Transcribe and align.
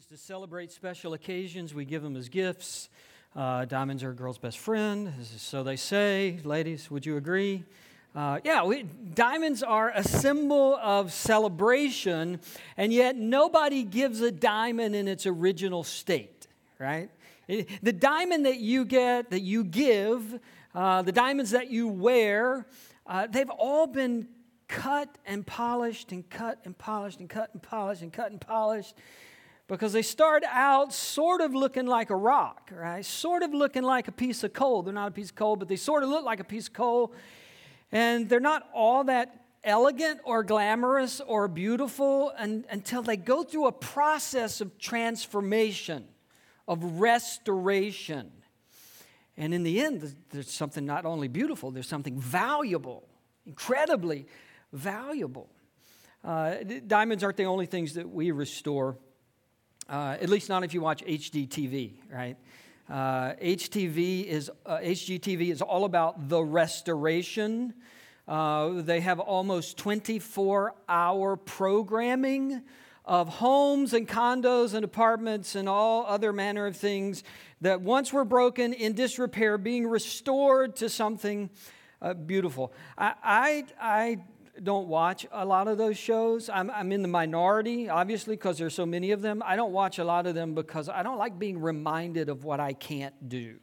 diamonds 0.00 0.22
to 0.22 0.26
celebrate 0.26 0.72
special 0.72 1.12
occasions. 1.12 1.74
We 1.74 1.84
give 1.84 2.02
them 2.02 2.16
as 2.16 2.30
gifts. 2.30 2.88
Uh, 3.36 3.66
diamonds 3.66 4.02
are 4.02 4.10
a 4.10 4.14
girl's 4.14 4.38
best 4.38 4.56
friend, 4.58 5.12
so 5.36 5.62
they 5.62 5.76
say. 5.76 6.38
Ladies, 6.42 6.90
would 6.90 7.04
you 7.04 7.18
agree? 7.18 7.64
Uh, 8.14 8.38
yeah, 8.42 8.64
we, 8.64 8.84
diamonds 9.14 9.62
are 9.62 9.92
a 9.94 10.02
symbol 10.02 10.76
of 10.76 11.12
celebration, 11.12 12.40
and 12.78 12.94
yet 12.94 13.16
nobody 13.16 13.82
gives 13.82 14.22
a 14.22 14.30
diamond 14.30 14.94
in 14.94 15.06
its 15.06 15.26
original 15.26 15.84
state, 15.84 16.46
right? 16.78 17.10
the 17.48 17.92
diamond 17.92 18.46
that 18.46 18.58
you 18.58 18.86
get, 18.86 19.28
that 19.28 19.42
you 19.42 19.64
give, 19.64 20.40
uh, 20.74 21.02
the 21.02 21.12
diamonds 21.12 21.50
that 21.50 21.70
you 21.70 21.88
wear, 21.88 22.64
uh, 23.06 23.26
they've 23.26 23.50
all 23.50 23.86
been 23.86 24.28
cut 24.66 25.18
and 25.26 25.46
polished 25.46 26.10
and 26.10 26.30
cut 26.30 26.58
and 26.64 26.78
polished 26.78 27.20
and 27.20 27.28
cut 27.28 27.50
and 27.52 27.62
polished 27.62 28.00
and 28.00 28.12
cut 28.14 28.30
and 28.30 28.40
polished 28.40 28.94
because 29.70 29.92
they 29.92 30.02
start 30.02 30.42
out 30.48 30.92
sort 30.92 31.40
of 31.40 31.54
looking 31.54 31.86
like 31.86 32.10
a 32.10 32.16
rock, 32.16 32.72
right? 32.74 33.04
Sort 33.04 33.44
of 33.44 33.54
looking 33.54 33.84
like 33.84 34.08
a 34.08 34.12
piece 34.12 34.42
of 34.42 34.52
coal. 34.52 34.82
They're 34.82 34.92
not 34.92 35.08
a 35.08 35.12
piece 35.12 35.30
of 35.30 35.36
coal, 35.36 35.54
but 35.54 35.68
they 35.68 35.76
sort 35.76 36.02
of 36.02 36.08
look 36.08 36.24
like 36.24 36.40
a 36.40 36.44
piece 36.44 36.66
of 36.66 36.72
coal. 36.72 37.14
And 37.92 38.28
they're 38.28 38.40
not 38.40 38.68
all 38.74 39.04
that 39.04 39.44
elegant 39.62 40.20
or 40.24 40.42
glamorous 40.42 41.20
or 41.20 41.46
beautiful 41.46 42.32
and, 42.36 42.64
until 42.68 43.02
they 43.02 43.16
go 43.16 43.44
through 43.44 43.68
a 43.68 43.72
process 43.72 44.60
of 44.60 44.76
transformation, 44.78 46.08
of 46.66 47.00
restoration. 47.00 48.32
And 49.36 49.54
in 49.54 49.62
the 49.62 49.80
end, 49.80 50.16
there's 50.30 50.50
something 50.50 50.84
not 50.84 51.04
only 51.04 51.28
beautiful, 51.28 51.70
there's 51.70 51.88
something 51.88 52.18
valuable, 52.18 53.06
incredibly 53.46 54.26
valuable. 54.72 55.48
Uh, 56.24 56.56
diamonds 56.88 57.22
aren't 57.22 57.36
the 57.36 57.44
only 57.44 57.66
things 57.66 57.94
that 57.94 58.10
we 58.10 58.32
restore, 58.32 58.98
uh, 59.90 60.16
at 60.20 60.28
least 60.28 60.48
not 60.48 60.62
if 60.62 60.72
you 60.72 60.80
watch 60.80 61.04
HGTV, 61.04 61.92
right? 62.12 62.36
Uh, 62.88 63.34
HTV 63.34 64.24
is, 64.24 64.50
HGTV 64.66 65.48
uh, 65.48 65.52
is 65.52 65.62
all 65.62 65.84
about 65.84 66.28
the 66.28 66.42
restoration. 66.42 67.74
Uh, 68.28 68.82
they 68.82 69.00
have 69.00 69.18
almost 69.18 69.76
24 69.78 70.74
hour 70.88 71.36
programming 71.36 72.62
of 73.04 73.28
homes 73.28 73.92
and 73.92 74.06
condos 74.06 74.74
and 74.74 74.84
apartments 74.84 75.56
and 75.56 75.68
all 75.68 76.06
other 76.06 76.32
manner 76.32 76.66
of 76.66 76.76
things 76.76 77.24
that 77.60 77.80
once 77.80 78.12
were 78.12 78.24
broken 78.24 78.72
in 78.72 78.92
disrepair 78.92 79.58
being 79.58 79.86
restored 79.86 80.76
to 80.76 80.88
something 80.88 81.50
uh, 82.00 82.14
beautiful. 82.14 82.72
I, 82.96 83.14
I, 83.22 83.64
I 83.80 84.18
don't 84.62 84.88
watch 84.88 85.26
a 85.32 85.44
lot 85.44 85.68
of 85.68 85.78
those 85.78 85.96
shows. 85.96 86.48
I'm, 86.48 86.70
I'm 86.70 86.92
in 86.92 87.02
the 87.02 87.08
minority, 87.08 87.88
obviously, 87.88 88.36
because 88.36 88.58
there's 88.58 88.74
so 88.74 88.86
many 88.86 89.12
of 89.12 89.22
them. 89.22 89.42
I 89.44 89.56
don't 89.56 89.72
watch 89.72 89.98
a 89.98 90.04
lot 90.04 90.26
of 90.26 90.34
them 90.34 90.54
because 90.54 90.88
I 90.88 91.02
don't 91.02 91.18
like 91.18 91.38
being 91.38 91.60
reminded 91.60 92.28
of 92.28 92.44
what 92.44 92.60
I 92.60 92.72
can't 92.72 93.28
do. 93.28 93.56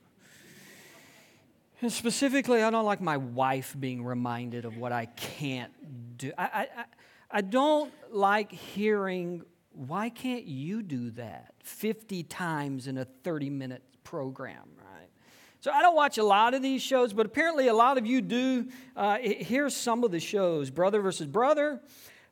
And 1.82 1.92
specifically, 1.92 2.64
I 2.64 2.72
don't 2.72 2.86
like 2.86 3.02
my 3.02 3.18
wife 3.18 3.76
being 3.80 4.04
reminded 4.04 4.66
of 4.66 4.78
what 4.78 4.92
I 4.92 5.06
can't 5.06 6.18
do. 6.18 6.32
I, 6.38 6.44
I, 6.44 6.86
I 7.30 7.42
don't 7.42 7.94
like 8.12 8.52
hearing, 8.52 9.44
why 9.74 10.10
can't 10.10 10.46
you 10.46 10.82
do 10.82 11.12
that 11.12 11.54
50 11.64 12.24
times 12.24 12.88
in 12.88 12.98
a 12.98 13.06
30 13.06 13.52
minute 13.52 13.84
program? 14.04 14.77
So 15.60 15.72
I 15.72 15.82
don't 15.82 15.96
watch 15.96 16.18
a 16.18 16.24
lot 16.24 16.54
of 16.54 16.62
these 16.62 16.82
shows, 16.82 17.14
but 17.14 17.26
apparently 17.26 17.68
a 17.68 17.74
lot 17.74 17.98
of 17.98 18.06
you 18.06 18.22
do. 18.22 18.68
Uh, 18.96 19.18
here's 19.20 19.76
some 19.76 20.04
of 20.04 20.12
the 20.12 20.20
shows 20.20 20.70
Brother 20.70 21.02
versus 21.02 21.28
Brother, 21.28 21.82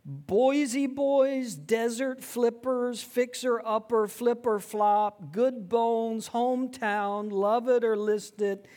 Boise 0.05 0.85
Boys, 0.85 1.55
Desert 1.55 2.23
Flippers, 2.23 3.01
Fixer 3.01 3.61
Upper, 3.65 4.07
Flip 4.07 4.45
or 4.45 4.59
Flop, 4.59 5.31
Good 5.31 5.67
Bones, 5.67 6.29
Hometown, 6.29 7.31
Love 7.31 7.67
It 7.67 7.83
or 7.83 7.97
List 7.97 8.41
It, 8.41 8.67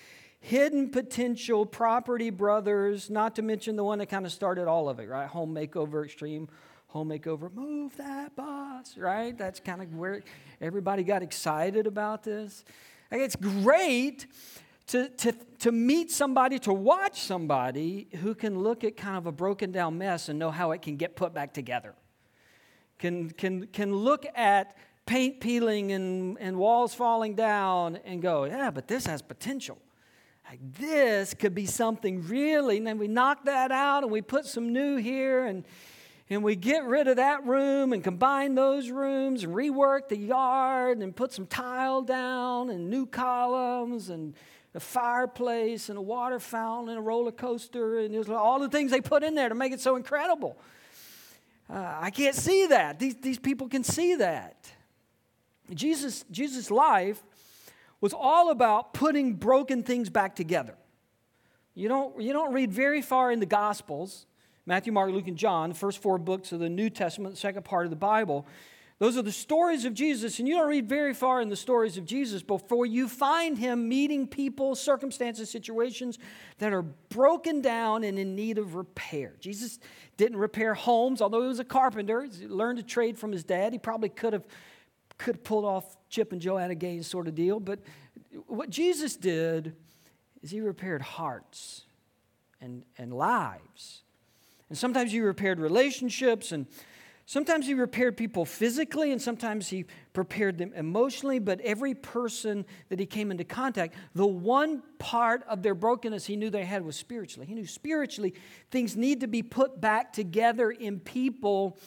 Hidden 0.40 0.90
Potential, 0.90 1.66
Property 1.66 2.30
Brothers, 2.30 3.10
not 3.10 3.36
to 3.36 3.42
mention 3.42 3.76
the 3.76 3.84
one 3.84 3.98
that 3.98 4.06
kind 4.06 4.24
of 4.24 4.32
started 4.32 4.66
all 4.66 4.88
of 4.88 4.98
it, 4.98 5.08
right? 5.08 5.28
Home 5.28 5.54
Makeover 5.54 6.04
Extreme. 6.04 6.48
Home 6.92 7.10
makeover, 7.10 7.52
move 7.52 7.94
that 7.98 8.34
boss, 8.34 8.96
right? 8.96 9.36
That's 9.36 9.60
kind 9.60 9.82
of 9.82 9.94
where 9.94 10.22
everybody 10.58 11.02
got 11.02 11.22
excited 11.22 11.86
about 11.86 12.22
this. 12.22 12.64
It's 13.10 13.36
great 13.36 14.26
to, 14.88 15.08
to, 15.08 15.32
to 15.60 15.72
meet 15.72 16.10
somebody, 16.10 16.58
to 16.60 16.72
watch 16.72 17.22
somebody 17.22 18.08
who 18.20 18.34
can 18.34 18.58
look 18.58 18.84
at 18.84 18.96
kind 18.96 19.16
of 19.16 19.26
a 19.26 19.32
broken 19.32 19.72
down 19.72 19.98
mess 19.98 20.28
and 20.28 20.38
know 20.38 20.50
how 20.50 20.72
it 20.72 20.82
can 20.82 20.96
get 20.96 21.16
put 21.16 21.32
back 21.32 21.52
together. 21.52 21.94
Can, 22.98 23.30
can, 23.30 23.66
can 23.68 23.94
look 23.94 24.26
at 24.34 24.76
paint 25.06 25.40
peeling 25.40 25.92
and, 25.92 26.36
and 26.40 26.56
walls 26.56 26.94
falling 26.94 27.34
down 27.34 27.98
and 28.04 28.20
go, 28.20 28.44
yeah, 28.44 28.70
but 28.70 28.88
this 28.88 29.06
has 29.06 29.22
potential. 29.22 29.78
Like 30.48 30.60
this 30.78 31.34
could 31.34 31.54
be 31.54 31.66
something 31.66 32.26
really. 32.26 32.78
And 32.78 32.86
then 32.86 32.98
we 32.98 33.08
knock 33.08 33.44
that 33.44 33.70
out 33.70 34.02
and 34.02 34.10
we 34.10 34.22
put 34.22 34.46
some 34.46 34.72
new 34.72 34.96
here 34.96 35.44
and 35.44 35.64
and 36.30 36.42
we 36.42 36.56
get 36.56 36.84
rid 36.84 37.08
of 37.08 37.16
that 37.16 37.46
room 37.46 37.92
and 37.92 38.04
combine 38.04 38.54
those 38.54 38.90
rooms 38.90 39.44
and 39.44 39.54
rework 39.54 40.08
the 40.08 40.18
yard 40.18 40.98
and 40.98 41.16
put 41.16 41.32
some 41.32 41.46
tile 41.46 42.02
down 42.02 42.70
and 42.70 42.90
new 42.90 43.06
columns 43.06 44.10
and 44.10 44.34
a 44.74 44.80
fireplace 44.80 45.88
and 45.88 45.98
a 45.98 46.02
water 46.02 46.38
fountain 46.38 46.90
and 46.90 46.98
a 46.98 47.02
roller 47.02 47.32
coaster 47.32 47.98
and 47.98 48.28
all 48.28 48.60
the 48.60 48.68
things 48.68 48.90
they 48.90 49.00
put 49.00 49.22
in 49.22 49.34
there 49.34 49.48
to 49.48 49.54
make 49.54 49.72
it 49.72 49.80
so 49.80 49.96
incredible. 49.96 50.56
Uh, 51.70 51.96
I 52.00 52.10
can't 52.10 52.34
see 52.34 52.66
that. 52.66 52.98
These, 52.98 53.16
these 53.16 53.38
people 53.38 53.68
can 53.68 53.82
see 53.82 54.14
that. 54.16 54.70
Jesus' 55.72 56.24
Jesus' 56.30 56.70
life 56.70 57.22
was 58.00 58.14
all 58.14 58.50
about 58.50 58.94
putting 58.94 59.34
broken 59.34 59.82
things 59.82 60.08
back 60.08 60.36
together. 60.36 60.74
You 61.74 61.88
don't, 61.88 62.20
you 62.20 62.32
don't 62.32 62.52
read 62.52 62.72
very 62.72 63.02
far 63.02 63.32
in 63.32 63.40
the 63.40 63.46
Gospels 63.46 64.26
Matthew, 64.68 64.92
Mark, 64.92 65.10
Luke, 65.10 65.26
and 65.28 65.38
John, 65.38 65.70
the 65.70 65.74
first 65.74 66.02
four 66.02 66.18
books 66.18 66.52
of 66.52 66.60
the 66.60 66.68
New 66.68 66.90
Testament, 66.90 67.34
the 67.34 67.40
second 67.40 67.64
part 67.64 67.86
of 67.86 67.90
the 67.90 67.96
Bible. 67.96 68.46
Those 68.98 69.16
are 69.16 69.22
the 69.22 69.32
stories 69.32 69.86
of 69.86 69.94
Jesus, 69.94 70.38
and 70.38 70.46
you 70.46 70.56
don't 70.56 70.68
read 70.68 70.86
very 70.86 71.14
far 71.14 71.40
in 71.40 71.48
the 71.48 71.56
stories 71.56 71.96
of 71.96 72.04
Jesus 72.04 72.42
before 72.42 72.84
you 72.84 73.08
find 73.08 73.56
him 73.56 73.88
meeting 73.88 74.26
people, 74.26 74.74
circumstances, 74.74 75.48
situations 75.48 76.18
that 76.58 76.74
are 76.74 76.82
broken 76.82 77.62
down 77.62 78.04
and 78.04 78.18
in 78.18 78.34
need 78.34 78.58
of 78.58 78.74
repair. 78.74 79.36
Jesus 79.40 79.78
didn't 80.18 80.36
repair 80.36 80.74
homes, 80.74 81.22
although 81.22 81.40
he 81.40 81.48
was 81.48 81.60
a 81.60 81.64
carpenter. 81.64 82.24
He 82.24 82.46
learned 82.46 82.76
to 82.76 82.84
trade 82.84 83.18
from 83.18 83.32
his 83.32 83.44
dad. 83.44 83.72
He 83.72 83.78
probably 83.78 84.10
could 84.10 84.34
have 84.34 84.46
could 85.16 85.36
have 85.36 85.44
pulled 85.44 85.64
off 85.64 85.96
Chip 86.10 86.30
and 86.30 86.42
Joanna 86.42 86.74
Gaines 86.74 87.06
sort 87.06 87.26
of 87.26 87.34
deal. 87.34 87.58
But 87.58 87.80
what 88.46 88.68
Jesus 88.68 89.16
did 89.16 89.74
is 90.42 90.50
he 90.50 90.60
repaired 90.60 91.00
hearts 91.00 91.86
and, 92.60 92.84
and 92.98 93.14
lives 93.14 94.02
and 94.68 94.76
sometimes 94.76 95.12
he 95.12 95.20
repaired 95.20 95.60
relationships, 95.60 96.52
and 96.52 96.66
sometimes 97.24 97.66
he 97.66 97.74
repaired 97.74 98.16
people 98.16 98.44
physically, 98.44 99.12
and 99.12 99.20
sometimes 99.20 99.68
he 99.68 99.86
prepared 100.12 100.58
them 100.58 100.72
emotionally. 100.74 101.38
But 101.38 101.60
every 101.60 101.94
person 101.94 102.66
that 102.88 102.98
he 102.98 103.06
came 103.06 103.30
into 103.30 103.44
contact, 103.44 103.94
the 104.14 104.26
one 104.26 104.82
part 104.98 105.42
of 105.48 105.62
their 105.62 105.74
brokenness 105.74 106.26
he 106.26 106.36
knew 106.36 106.50
they 106.50 106.64
had 106.64 106.84
was 106.84 106.96
spiritually. 106.96 107.46
He 107.46 107.54
knew 107.54 107.66
spiritually 107.66 108.34
things 108.70 108.96
need 108.96 109.20
to 109.20 109.26
be 109.26 109.42
put 109.42 109.80
back 109.80 110.12
together 110.12 110.70
in 110.70 111.00
people. 111.00 111.78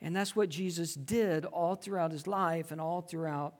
And 0.00 0.14
that's 0.14 0.34
what 0.34 0.48
Jesus 0.48 0.94
did 0.94 1.44
all 1.44 1.76
throughout 1.76 2.12
his 2.12 2.26
life 2.26 2.72
and 2.72 2.80
all 2.80 3.00
throughout 3.00 3.54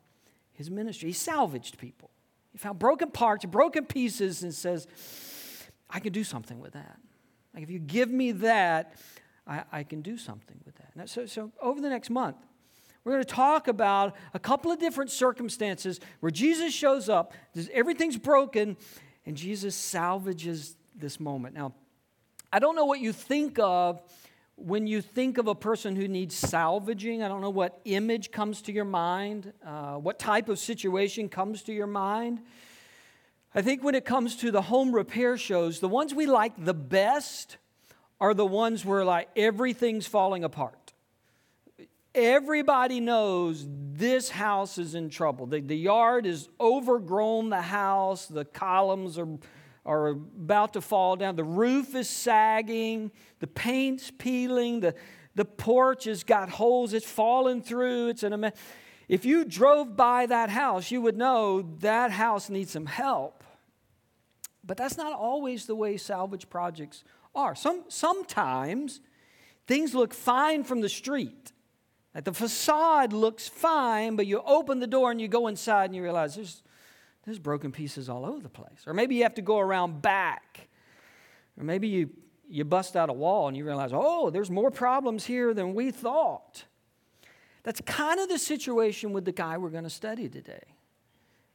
his 0.53 0.71
ministry. 0.71 1.09
He 1.09 1.15
salvaged 1.15 1.79
people. 1.79 2.11
He 2.53 2.59
found 2.59 2.79
broken 2.79 3.11
parts, 3.11 3.45
broken 3.45 3.87
pieces, 3.87 4.43
and 4.43 4.53
says, 4.53 4.87
I 5.89 6.01
can 6.01 6.13
do 6.13 6.25
something 6.25 6.61
with 6.61 6.73
that. 6.73 6.99
Like, 7.55 7.63
if 7.63 7.71
you 7.71 7.79
give 7.79 8.11
me 8.11 8.33
that, 8.33 8.95
I, 9.47 9.65
I 9.73 9.83
can 9.83 10.03
do 10.03 10.17
something 10.17 10.57
with 10.65 10.75
that. 10.77 11.09
So, 11.09 11.27
so, 11.27 11.53
over 11.61 11.81
the 11.81 11.89
next 11.89 12.11
month, 12.11 12.37
we're 13.05 13.13
going 13.13 13.25
to 13.25 13.35
talk 13.35 13.67
about 13.67 14.15
a 14.33 14.39
couple 14.39 14.71
of 14.71 14.79
different 14.79 15.11
circumstances 15.11 15.99
where 16.21 16.31
Jesus 16.31 16.73
shows 16.73 17.09
up, 17.09 17.33
everything's 17.73 18.17
broken, 18.17 18.77
and 19.27 19.37
Jesus 19.37 19.75
salvages 19.75 20.77
this 20.95 21.19
moment. 21.19 21.55
Now, 21.55 21.75
I 22.53 22.59
don't 22.59 22.77
know 22.77 22.85
what 22.85 23.01
you 23.01 23.13
think 23.13 23.59
of 23.59 24.03
when 24.57 24.87
you 24.87 25.01
think 25.01 25.39
of 25.39 25.49
a 25.49 25.55
person 25.55 25.97
who 25.97 26.07
needs 26.07 26.35
salvaging. 26.35 27.23
I 27.23 27.29
don't 27.29 27.41
know 27.41 27.51
what 27.51 27.81
image 27.85 28.31
comes 28.31 28.63
to 28.63 28.73
your 28.73 28.85
mind, 28.85 29.53
uh, 29.67 29.95
what 29.95 30.19
type 30.19 30.49
of 30.49 30.59
situation 30.59 31.29
comes 31.29 31.63
to 31.63 31.73
your 31.73 31.87
mind. 31.87 32.41
I 33.55 33.61
think 33.61 33.85
when 33.85 33.95
it 33.95 34.05
comes 34.05 34.37
to 34.37 34.51
the 34.51 34.63
home 34.63 34.95
repair 34.95 35.37
shows, 35.37 35.81
the 35.81 35.89
ones 35.89 36.15
we 36.15 36.27
like 36.27 36.53
the 36.63 36.75
best 36.75 37.59
are 38.21 38.33
the 38.33 38.47
ones 38.47 38.85
where 38.85 39.05
like 39.05 39.29
everything's 39.37 40.07
falling 40.07 40.43
apart. 40.43 40.93
Everybody 42.15 43.01
knows 43.01 43.67
this 43.69 44.31
house 44.31 44.79
is 44.79 44.95
in 44.95 45.11
trouble. 45.11 45.47
The, 45.47 45.61
the 45.61 45.77
yard 45.77 46.25
is 46.25 46.49
overgrown, 46.61 47.51
the 47.51 47.63
house, 47.63 48.27
the 48.27 48.45
columns 48.45 49.19
are, 49.19 49.29
are 49.85 50.09
about 50.09 50.75
to 50.75 50.81
fall 50.81 51.17
down, 51.17 51.37
the 51.37 51.45
roof 51.45 51.95
is 51.95 52.09
sagging, 52.09 53.11
the 53.41 53.47
paint's 53.47 54.11
peeling, 54.11 54.81
the, 54.81 54.95
the 55.35 55.45
porch 55.45 56.05
has 56.05 56.23
got 56.23 56.49
holes, 56.51 56.93
it's 56.93 57.11
falling 57.11 57.63
through, 57.63 58.09
it's 58.09 58.23
in 58.23 58.33
a 58.33 58.39
mess. 58.39 58.53
if 59.09 59.25
you 59.25 59.45
drove 59.45 59.97
by 59.97 60.27
that 60.27 60.51
house, 60.51 60.91
you 60.91 61.01
would 61.01 61.17
know 61.17 61.63
that 61.81 62.11
house 62.11 62.51
needs 62.51 62.73
some 62.73 62.87
help. 62.87 63.42
But 64.65 64.77
that's 64.77 64.97
not 64.97 65.13
always 65.13 65.67
the 65.67 65.75
way 65.75 65.97
salvage 65.97 66.49
projects 66.49 67.05
are. 67.35 67.55
Some, 67.55 67.85
sometimes 67.89 69.01
things 69.67 69.95
look 69.95 70.15
fine 70.15 70.65
from 70.65 70.81
the 70.81 70.89
street. 70.89 71.53
Like 72.15 72.25
the 72.25 72.35
facade 72.35 73.13
looks 73.13 73.49
fine, 73.49 74.17
but 74.17 74.27
you 74.27 74.43
open 74.45 74.81
the 74.81 74.87
door 74.87 75.11
and 75.11 75.21
you 75.21 75.29
go 75.29 75.47
inside 75.47 75.87
and 75.87 75.97
you 75.97 76.03
realize 76.03 76.35
there's, 76.35 76.63
there's 77.25 77.39
broken 77.39 77.73
pieces 77.73 78.09
all 78.09 78.25
over 78.25 78.41
the 78.41 78.49
place. 78.49 78.85
Or 78.87 78.93
maybe 78.93 79.15
you 79.15 79.23
have 79.23 79.35
to 79.35 79.43
go 79.43 79.59
around 79.59 80.03
back. 80.03 80.69
Or 81.59 81.65
maybe 81.65 81.89
you, 81.89 82.11
you 82.49 82.65
bust 82.65 82.97
out 82.97 83.09
a 83.09 83.15
wall 83.15 83.49
and 83.49 83.57
you 83.57 83.65
realize, 83.65 83.91
oh, 83.93 84.31
there's 84.31 84.51
more 84.51 84.71
problems 84.71 85.25
here 85.25 85.55
than 85.55 85.75
we 85.75 85.91
thought. 85.91 86.65
That's 87.63 87.81
kind 87.81 88.21
of 88.21 88.29
the 88.29 88.39
situation 88.39 89.13
with 89.13 89.25
the 89.25 89.33
guy 89.33 89.57
we're 89.57 89.71
going 89.71 89.85
to 89.85 89.91
study 89.91 90.29
today 90.29 90.65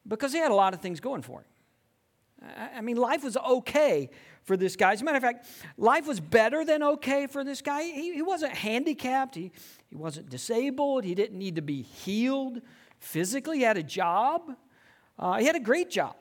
because 0.07 0.33
he 0.33 0.39
had 0.39 0.51
a 0.51 0.55
lot 0.55 0.73
of 0.73 0.81
things 0.81 0.99
going 0.99 1.21
for 1.21 1.39
him. 1.39 1.45
I 2.41 2.81
mean, 2.81 2.97
life 2.97 3.23
was 3.23 3.35
okay 3.35 4.09
for 4.43 4.55
this 4.55 4.75
guy. 4.75 4.93
As 4.93 5.01
a 5.01 5.03
matter 5.03 5.17
of 5.17 5.23
fact, 5.23 5.47
life 5.77 6.07
was 6.07 6.19
better 6.19 6.63
than 6.63 6.83
okay 6.83 7.27
for 7.27 7.43
this 7.43 7.61
guy. 7.61 7.83
He, 7.83 8.13
he 8.13 8.21
wasn't 8.21 8.53
handicapped, 8.53 9.35
he, 9.35 9.51
he 9.89 9.95
wasn't 9.95 10.29
disabled, 10.29 11.03
he 11.03 11.15
didn't 11.15 11.37
need 11.37 11.55
to 11.55 11.61
be 11.61 11.81
healed 11.81 12.61
physically. 12.99 13.57
He 13.57 13.63
had 13.63 13.77
a 13.77 13.83
job, 13.83 14.55
uh, 15.17 15.37
he 15.39 15.45
had 15.45 15.55
a 15.55 15.61
great 15.61 15.89
job. 15.89 16.15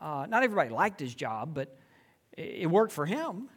Uh, 0.00 0.26
not 0.28 0.42
everybody 0.42 0.70
liked 0.70 1.00
his 1.00 1.14
job, 1.14 1.54
but 1.54 1.76
it, 2.36 2.62
it 2.62 2.66
worked 2.66 2.92
for 2.92 3.06
him. 3.06 3.48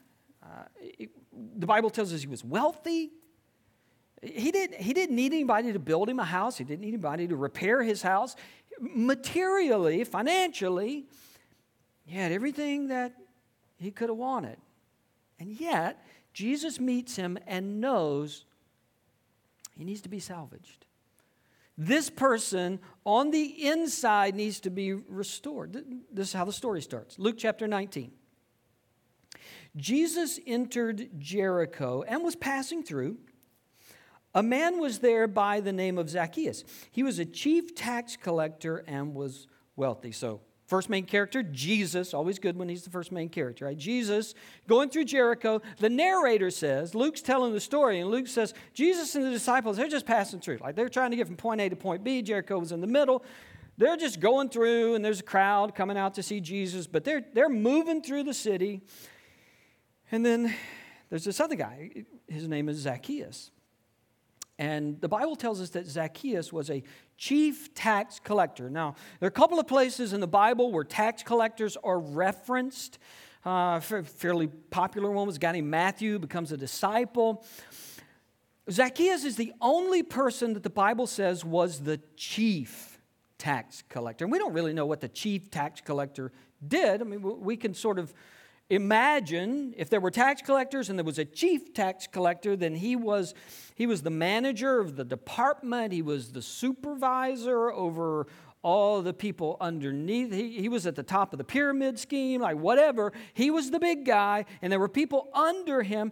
Uh, 0.41 0.63
it, 0.79 1.09
the 1.57 1.65
Bible 1.65 1.89
tells 1.89 2.13
us 2.13 2.21
he 2.21 2.27
was 2.27 2.43
wealthy. 2.43 3.11
He 4.21 4.51
didn't, 4.51 4.81
he 4.81 4.93
didn't 4.93 5.15
need 5.15 5.33
anybody 5.33 5.73
to 5.73 5.79
build 5.79 6.09
him 6.09 6.19
a 6.19 6.25
house. 6.25 6.57
He 6.57 6.63
didn't 6.63 6.81
need 6.81 6.89
anybody 6.89 7.27
to 7.27 7.35
repair 7.35 7.83
his 7.83 8.01
house. 8.01 8.35
Materially, 8.79 10.03
financially, 10.03 11.07
he 12.05 12.15
had 12.15 12.31
everything 12.31 12.87
that 12.87 13.13
he 13.77 13.91
could 13.91 14.09
have 14.09 14.17
wanted. 14.17 14.57
And 15.39 15.51
yet, 15.59 16.05
Jesus 16.33 16.79
meets 16.79 17.15
him 17.15 17.37
and 17.47 17.81
knows 17.81 18.45
he 19.77 19.83
needs 19.83 20.01
to 20.01 20.09
be 20.09 20.19
salvaged. 20.19 20.85
This 21.77 22.09
person 22.09 22.79
on 23.03 23.31
the 23.31 23.67
inside 23.67 24.35
needs 24.35 24.61
to 24.61 24.69
be 24.69 24.93
restored. 24.93 25.73
This 26.11 26.29
is 26.29 26.33
how 26.33 26.45
the 26.45 26.53
story 26.53 26.81
starts. 26.81 27.19
Luke 27.19 27.35
chapter 27.37 27.67
19. 27.67 28.11
Jesus 29.75 30.39
entered 30.47 31.09
Jericho 31.19 32.03
and 32.07 32.23
was 32.23 32.35
passing 32.35 32.81
through. 32.81 33.17
A 34.33 34.43
man 34.43 34.79
was 34.79 34.99
there 34.99 35.27
by 35.27 35.59
the 35.59 35.73
name 35.73 35.97
of 35.97 36.09
Zacchaeus. 36.09 36.63
He 36.91 37.03
was 37.03 37.19
a 37.19 37.25
chief 37.25 37.75
tax 37.75 38.15
collector 38.15 38.83
and 38.87 39.13
was 39.13 39.47
wealthy. 39.75 40.13
So, 40.13 40.41
first 40.67 40.89
main 40.89 41.05
character, 41.05 41.43
Jesus, 41.43 42.13
always 42.13 42.39
good 42.39 42.57
when 42.57 42.69
he's 42.69 42.83
the 42.83 42.89
first 42.89 43.11
main 43.11 43.29
character, 43.29 43.65
right? 43.65 43.77
Jesus 43.77 44.33
going 44.67 44.89
through 44.89 45.05
Jericho. 45.05 45.61
The 45.79 45.89
narrator 45.89 46.49
says, 46.49 46.95
Luke's 46.95 47.21
telling 47.21 47.53
the 47.53 47.59
story, 47.59 47.99
and 47.99 48.09
Luke 48.09 48.27
says, 48.27 48.53
Jesus 48.73 49.15
and 49.15 49.25
the 49.25 49.31
disciples, 49.31 49.77
they're 49.77 49.87
just 49.87 50.05
passing 50.05 50.39
through. 50.39 50.57
Like 50.57 50.75
they're 50.75 50.89
trying 50.89 51.11
to 51.11 51.17
get 51.17 51.27
from 51.27 51.37
point 51.37 51.61
A 51.61 51.69
to 51.69 51.75
point 51.75 52.03
B. 52.03 52.21
Jericho 52.21 52.59
was 52.59 52.71
in 52.71 52.81
the 52.81 52.87
middle. 52.87 53.23
They're 53.77 53.97
just 53.97 54.19
going 54.19 54.49
through, 54.49 54.95
and 54.95 55.03
there's 55.03 55.19
a 55.19 55.23
crowd 55.23 55.75
coming 55.75 55.97
out 55.97 56.13
to 56.15 56.23
see 56.23 56.39
Jesus, 56.39 56.87
but 56.87 57.03
they're, 57.03 57.23
they're 57.33 57.49
moving 57.49 58.01
through 58.01 58.23
the 58.23 58.33
city. 58.33 58.81
And 60.11 60.25
then 60.25 60.53
there's 61.09 61.25
this 61.25 61.39
other 61.39 61.55
guy. 61.55 61.91
His 62.27 62.47
name 62.47 62.69
is 62.69 62.77
Zacchaeus. 62.77 63.51
And 64.57 65.01
the 65.01 65.09
Bible 65.09 65.35
tells 65.35 65.59
us 65.59 65.71
that 65.71 65.85
Zacchaeus 65.85 66.53
was 66.53 66.69
a 66.69 66.83
chief 67.17 67.73
tax 67.73 68.19
collector. 68.19 68.69
Now, 68.69 68.95
there 69.19 69.27
are 69.27 69.29
a 69.29 69.31
couple 69.31 69.59
of 69.59 69.67
places 69.67 70.13
in 70.13 70.19
the 70.19 70.27
Bible 70.27 70.71
where 70.71 70.83
tax 70.83 71.23
collectors 71.23 71.77
are 71.83 71.99
referenced. 71.99 72.99
Uh, 73.43 73.79
fairly 73.79 74.47
popular 74.47 75.11
one 75.11 75.27
was 75.27 75.35
a 75.35 75.39
guy 75.39 75.51
named 75.51 75.69
Matthew 75.69 76.19
becomes 76.19 76.51
a 76.51 76.57
disciple. 76.57 77.45
Zacchaeus 78.69 79.23
is 79.23 79.35
the 79.35 79.53
only 79.61 80.01
person 80.01 80.53
that 80.53 80.63
the 80.63 80.69
Bible 80.69 81.05
says 81.05 81.45
was 81.45 81.81
the 81.81 81.99
chief 82.17 82.99
tax 83.37 83.83
collector. 83.89 84.25
And 84.25 84.31
we 84.31 84.39
don't 84.39 84.53
really 84.53 84.73
know 84.73 84.87
what 84.87 85.01
the 85.01 85.07
chief 85.07 85.51
tax 85.51 85.81
collector 85.81 86.31
did. 86.67 87.01
I 87.01 87.03
mean, 87.03 87.21
we 87.21 87.57
can 87.57 87.75
sort 87.75 87.99
of 87.99 88.13
Imagine 88.69 89.75
if 89.77 89.91
there 89.91 89.99
were 89.99 90.09
tax 90.09 90.41
collectors 90.41 90.89
and 90.89 90.97
there 90.97 91.03
was 91.05 91.19
a 91.19 91.25
chief 91.25 91.73
tax 91.73 92.07
collector, 92.07 92.55
then 92.55 92.73
he 92.73 92.95
was, 92.95 93.35
he 93.75 93.85
was 93.85 94.01
the 94.01 94.09
manager 94.09 94.79
of 94.79 94.95
the 94.95 95.03
department, 95.03 95.93
he 95.93 96.01
was 96.01 96.31
the 96.31 96.41
supervisor 96.41 97.71
over 97.71 98.25
all 98.63 99.03
the 99.03 99.13
people 99.13 99.57
underneath. 99.61 100.33
He, 100.33 100.59
he 100.59 100.69
was 100.69 100.87
at 100.87 100.95
the 100.95 101.03
top 101.03 101.31
of 101.31 101.37
the 101.37 101.43
pyramid 101.43 101.99
scheme, 101.99 102.41
like 102.41 102.57
whatever. 102.57 103.13
He 103.35 103.51
was 103.51 103.69
the 103.69 103.77
big 103.77 104.05
guy, 104.05 104.45
and 104.63 104.71
there 104.71 104.79
were 104.79 104.89
people 104.89 105.29
under 105.35 105.83
him. 105.83 106.11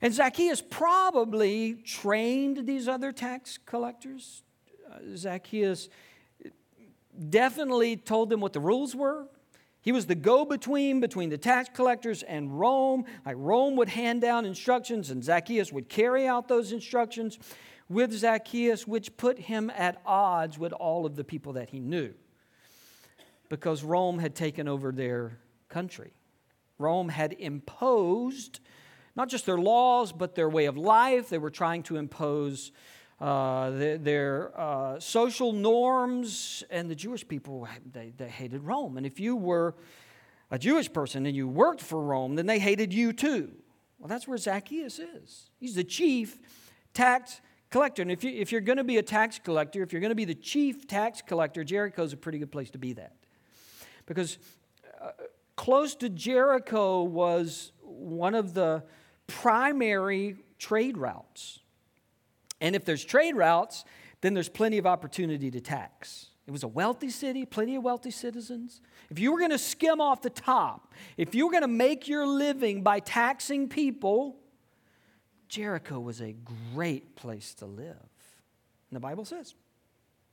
And 0.00 0.14
Zacchaeus 0.14 0.62
probably 0.62 1.74
trained 1.74 2.66
these 2.66 2.88
other 2.88 3.12
tax 3.12 3.58
collectors. 3.58 4.42
Uh, 4.90 5.14
Zacchaeus 5.14 5.90
definitely 7.28 7.98
told 7.98 8.30
them 8.30 8.40
what 8.40 8.54
the 8.54 8.60
rules 8.60 8.96
were. 8.96 9.26
He 9.82 9.92
was 9.92 10.06
the 10.06 10.14
go 10.14 10.44
between 10.44 11.00
between 11.00 11.30
the 11.30 11.38
tax 11.38 11.70
collectors 11.72 12.22
and 12.22 12.58
Rome. 12.58 13.04
Like 13.24 13.36
Rome 13.38 13.76
would 13.76 13.88
hand 13.88 14.20
down 14.20 14.44
instructions, 14.44 15.10
and 15.10 15.24
Zacchaeus 15.24 15.72
would 15.72 15.88
carry 15.88 16.26
out 16.26 16.48
those 16.48 16.72
instructions 16.72 17.38
with 17.88 18.12
Zacchaeus, 18.12 18.86
which 18.86 19.16
put 19.16 19.38
him 19.38 19.70
at 19.70 20.00
odds 20.04 20.58
with 20.58 20.72
all 20.72 21.06
of 21.06 21.16
the 21.16 21.24
people 21.24 21.54
that 21.54 21.70
he 21.70 21.80
knew 21.80 22.14
because 23.50 23.82
Rome 23.82 24.18
had 24.18 24.34
taken 24.34 24.68
over 24.68 24.92
their 24.92 25.38
country. 25.68 26.12
Rome 26.78 27.10
had 27.10 27.34
imposed 27.34 28.60
not 29.16 29.28
just 29.28 29.44
their 29.44 29.58
laws, 29.58 30.12
but 30.12 30.34
their 30.34 30.48
way 30.48 30.66
of 30.66 30.78
life. 30.78 31.28
They 31.28 31.36
were 31.36 31.50
trying 31.50 31.82
to 31.84 31.96
impose 31.96 32.72
uh, 33.20 33.70
their, 33.70 33.98
their 33.98 34.60
uh, 34.60 34.98
social 34.98 35.52
norms, 35.52 36.64
and 36.70 36.90
the 36.90 36.94
Jewish 36.94 37.26
people, 37.26 37.68
they, 37.92 38.12
they 38.16 38.28
hated 38.28 38.62
Rome. 38.62 38.96
And 38.96 39.04
if 39.04 39.20
you 39.20 39.36
were 39.36 39.74
a 40.50 40.58
Jewish 40.58 40.92
person 40.92 41.26
and 41.26 41.36
you 41.36 41.46
worked 41.46 41.82
for 41.82 42.02
Rome, 42.02 42.34
then 42.34 42.46
they 42.46 42.58
hated 42.58 42.92
you 42.94 43.12
too. 43.12 43.50
Well, 43.98 44.08
that's 44.08 44.26
where 44.26 44.38
Zacchaeus 44.38 44.98
is. 44.98 45.50
He's 45.58 45.74
the 45.74 45.84
chief 45.84 46.38
tax 46.94 47.40
collector. 47.70 48.02
And 48.02 48.10
if, 48.10 48.24
you, 48.24 48.32
if 48.32 48.50
you're 48.50 48.62
going 48.62 48.78
to 48.78 48.84
be 48.84 48.96
a 48.96 49.02
tax 49.02 49.38
collector, 49.38 49.82
if 49.82 49.92
you're 49.92 50.00
going 50.00 50.10
to 50.10 50.16
be 50.16 50.24
the 50.24 50.34
chief 50.34 50.86
tax 50.86 51.22
collector, 51.22 51.62
Jericho's 51.62 52.12
a 52.12 52.16
pretty 52.16 52.38
good 52.38 52.50
place 52.50 52.70
to 52.70 52.78
be 52.78 52.94
that. 52.94 53.14
Because 54.06 54.38
uh, 55.00 55.10
close 55.56 55.94
to 55.96 56.08
Jericho 56.08 57.02
was 57.02 57.72
one 57.82 58.34
of 58.34 58.54
the 58.54 58.82
primary 59.26 60.36
trade 60.58 60.96
routes. 60.96 61.59
And 62.60 62.76
if 62.76 62.84
there's 62.84 63.04
trade 63.04 63.36
routes, 63.36 63.84
then 64.20 64.34
there's 64.34 64.48
plenty 64.48 64.78
of 64.78 64.86
opportunity 64.86 65.50
to 65.50 65.60
tax. 65.60 66.26
It 66.46 66.50
was 66.50 66.62
a 66.62 66.68
wealthy 66.68 67.10
city, 67.10 67.46
plenty 67.46 67.76
of 67.76 67.84
wealthy 67.84 68.10
citizens. 68.10 68.80
If 69.10 69.18
you 69.18 69.32
were 69.32 69.38
going 69.38 69.50
to 69.52 69.58
skim 69.58 70.00
off 70.00 70.20
the 70.22 70.30
top, 70.30 70.92
if 71.16 71.34
you 71.34 71.46
were 71.46 71.52
going 71.52 71.62
to 71.62 71.68
make 71.68 72.08
your 72.08 72.26
living 72.26 72.82
by 72.82 73.00
taxing 73.00 73.68
people, 73.68 74.36
Jericho 75.48 76.00
was 76.00 76.20
a 76.20 76.34
great 76.74 77.16
place 77.16 77.54
to 77.54 77.66
live. 77.66 77.96
And 78.90 78.96
the 78.96 79.00
Bible 79.00 79.24
says 79.24 79.54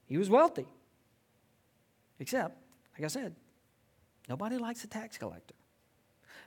he 0.05 0.17
was 0.17 0.29
wealthy. 0.29 0.67
Except, 2.19 2.57
like 2.97 3.05
I 3.05 3.07
said, 3.07 3.35
nobody 4.27 4.57
likes 4.57 4.83
a 4.83 4.87
tax 4.87 5.17
collector. 5.17 5.53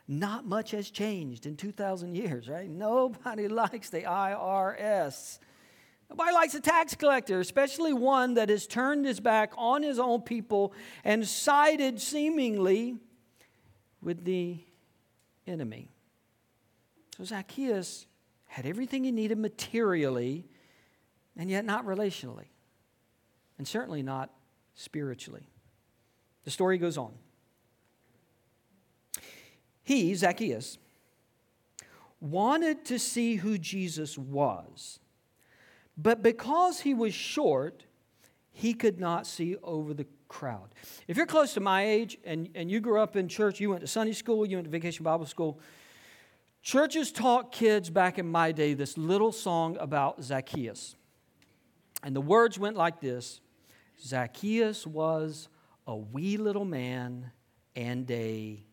Not 0.08 0.44
much 0.44 0.72
has 0.72 0.90
changed 0.90 1.46
in 1.46 1.56
2,000 1.56 2.16
years, 2.16 2.48
right? 2.48 2.68
Nobody 2.68 3.46
likes 3.62 3.90
the 3.90 4.02
IRS. 4.02 5.38
Nobody 6.10 6.32
likes 6.32 6.54
a 6.54 6.60
tax 6.60 6.96
collector, 6.96 7.38
especially 7.38 7.92
one 7.92 8.34
that 8.34 8.48
has 8.48 8.66
turned 8.66 9.06
his 9.06 9.20
back 9.20 9.52
on 9.56 9.82
his 9.82 9.98
own 9.98 10.22
people 10.22 10.74
and 11.04 11.26
sided 11.26 12.00
seemingly 12.00 12.98
with 14.02 14.24
the 14.24 14.58
enemy. 15.46 15.88
So 17.16 17.24
Zacchaeus 17.24 18.06
had 18.46 18.66
everything 18.66 19.04
he 19.04 19.12
needed 19.12 19.38
materially, 19.38 20.48
and 21.36 21.48
yet 21.48 21.64
not 21.64 21.86
relationally, 21.86 22.46
and 23.56 23.68
certainly 23.68 24.02
not 24.02 24.30
spiritually. 24.74 25.48
The 26.44 26.50
story 26.50 26.76
goes 26.78 26.98
on. 26.98 27.12
He, 29.84 30.12
Zacchaeus, 30.14 30.78
wanted 32.20 32.84
to 32.86 32.98
see 32.98 33.36
who 33.36 33.58
Jesus 33.58 34.18
was 34.18 34.98
but 36.02 36.22
because 36.22 36.80
he 36.80 36.94
was 36.94 37.12
short, 37.12 37.84
he 38.52 38.72
could 38.72 38.98
not 38.98 39.26
see 39.26 39.56
over 39.62 39.92
the 39.92 40.06
crowd. 40.28 40.74
If 41.08 41.16
you're 41.16 41.26
close 41.26 41.54
to 41.54 41.60
my 41.60 41.84
age 41.84 42.16
and, 42.24 42.48
and 42.54 42.70
you 42.70 42.80
grew 42.80 43.00
up 43.00 43.16
in 43.16 43.28
church, 43.28 43.60
you 43.60 43.68
went 43.68 43.82
to 43.82 43.86
Sunday 43.86 44.12
school, 44.12 44.46
you 44.46 44.56
went 44.56 44.64
to 44.64 44.70
vacation 44.70 45.04
Bible 45.04 45.26
school, 45.26 45.60
churches 46.62 47.12
taught 47.12 47.52
kids 47.52 47.90
back 47.90 48.18
in 48.18 48.26
my 48.26 48.52
day 48.52 48.72
this 48.74 48.96
little 48.96 49.32
song 49.32 49.76
about 49.78 50.22
Zacchaeus. 50.22 50.96
And 52.02 52.16
the 52.16 52.20
words 52.20 52.58
went 52.58 52.76
like 52.76 53.00
this 53.00 53.40
Zacchaeus 54.02 54.86
was 54.86 55.48
a 55.86 55.96
wee 55.96 56.38
little 56.38 56.64
man 56.64 57.30
and 57.76 58.10
a, 58.10 58.64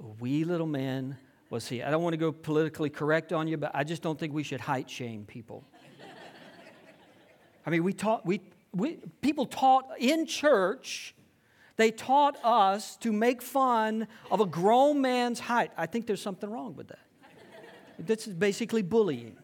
a 0.00 0.06
wee 0.20 0.44
little 0.44 0.66
man 0.66 1.18
was 1.50 1.68
he. 1.68 1.82
I 1.82 1.90
don't 1.90 2.02
want 2.02 2.14
to 2.14 2.18
go 2.18 2.32
politically 2.32 2.90
correct 2.90 3.32
on 3.32 3.48
you, 3.48 3.56
but 3.56 3.70
I 3.74 3.84
just 3.84 4.02
don't 4.02 4.18
think 4.18 4.32
we 4.32 4.42
should 4.42 4.60
height 4.60 4.90
shame 4.90 5.24
people. 5.24 5.64
I 7.66 7.70
mean, 7.70 7.82
we 7.82 7.92
taught, 7.92 8.24
we, 8.24 8.40
we, 8.72 8.98
people 9.20 9.46
taught 9.46 9.88
in 9.98 10.26
church, 10.26 11.14
they 11.76 11.90
taught 11.90 12.36
us 12.44 12.96
to 12.98 13.12
make 13.12 13.42
fun 13.42 14.06
of 14.30 14.40
a 14.40 14.46
grown 14.46 15.00
man's 15.00 15.40
height. 15.40 15.72
I 15.76 15.86
think 15.86 16.06
there's 16.06 16.22
something 16.22 16.48
wrong 16.48 16.76
with 16.76 16.88
that. 16.88 16.98
this 17.98 18.28
is 18.28 18.34
basically 18.34 18.82
bullying. 18.82 19.36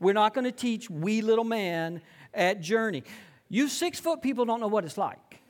We're 0.00 0.12
not 0.12 0.34
going 0.34 0.44
to 0.44 0.52
teach 0.52 0.88
wee 0.88 1.20
little 1.20 1.44
man 1.44 2.00
at 2.32 2.60
Journey. 2.60 3.02
You 3.48 3.68
six 3.68 3.98
foot 4.00 4.22
people 4.22 4.44
don't 4.44 4.60
know 4.60 4.68
what 4.68 4.84
it's 4.84 4.98
like 4.98 5.40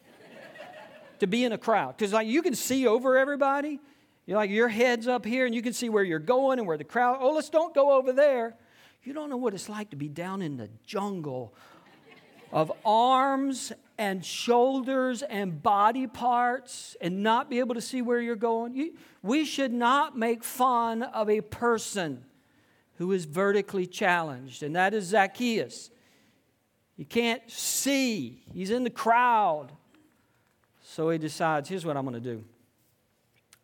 to 1.21 1.27
be 1.27 1.45
in 1.45 1.53
a 1.53 1.59
crowd. 1.59 1.97
Because 1.97 2.13
like 2.13 2.27
you 2.27 2.43
can 2.43 2.55
see 2.55 2.87
over 2.87 3.17
everybody. 3.19 3.81
You're 4.27 4.39
like 4.39 4.51
your 4.51 4.69
head's 4.69 5.07
up 5.07 5.25
here 5.25 5.47
and 5.47 5.55
you 5.55 5.63
can 5.63 5.73
see 5.73 5.89
where 5.89 6.05
you're 6.05 6.19
going 6.19 6.59
and 6.59 6.67
where 6.67 6.79
the 6.79 6.85
crowd. 6.85 7.19
Oh, 7.21 7.33
let's 7.33 7.51
don't 7.51 7.75
go 7.75 7.93
over 7.93 8.13
there. 8.13 8.57
You 9.03 9.13
don't 9.13 9.29
know 9.29 9.37
what 9.37 9.53
it's 9.53 9.69
like 9.69 9.91
to 9.91 9.97
be 9.97 10.09
down 10.09 10.41
in 10.41 10.57
the 10.57 10.71
jungle 10.87 11.55
of 12.51 12.73
arms 12.85 13.73
and 13.99 14.25
shoulders 14.25 15.23
and 15.23 15.63
body 15.63 16.07
parts 16.07 16.97
and 17.01 17.23
not 17.23 17.51
be 17.51 17.59
able 17.59 17.75
to 17.75 17.81
see 17.81 18.01
where 18.01 18.21
you're 18.21 18.37
going. 18.37 18.75
You, 18.75 18.95
we 19.23 19.45
should 19.45 19.73
not 19.73 20.17
make 20.17 20.43
fun 20.43 21.03
of 21.03 21.29
a 21.29 21.41
person 21.41 22.25
who 22.97 23.13
is 23.13 23.25
vertically 23.25 23.87
challenged, 23.87 24.63
and 24.63 24.77
that 24.77 24.95
is 24.95 25.07
Zacchaeus. 25.07 25.91
You 26.97 27.05
can't 27.05 27.43
see, 27.51 28.43
he's 28.53 28.71
in 28.71 28.85
the 28.85 28.91
crowd. 28.91 29.73
So 30.83 31.11
he 31.11 31.19
decides 31.19 31.69
here's 31.69 31.85
what 31.85 31.97
I'm 31.97 32.05
going 32.05 32.15
to 32.15 32.21
do 32.21 32.45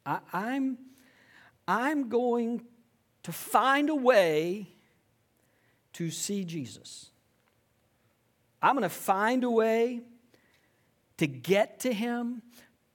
I, 0.05 0.19
I'm, 0.33 0.79
I'm 1.67 2.09
going 2.09 2.63
to 3.23 3.33
find 3.33 3.91
a 3.91 3.95
way 3.95 4.69
to 5.95 6.11
see 6.11 6.45
Jesus. 6.45 7.11
I'm 8.63 8.75
going 8.75 8.83
to 8.83 8.89
find 8.89 9.45
a 9.45 9.51
way 9.51 10.03
to 11.19 11.27
get 11.27 11.81
to 11.81 11.93
him, 11.93 12.43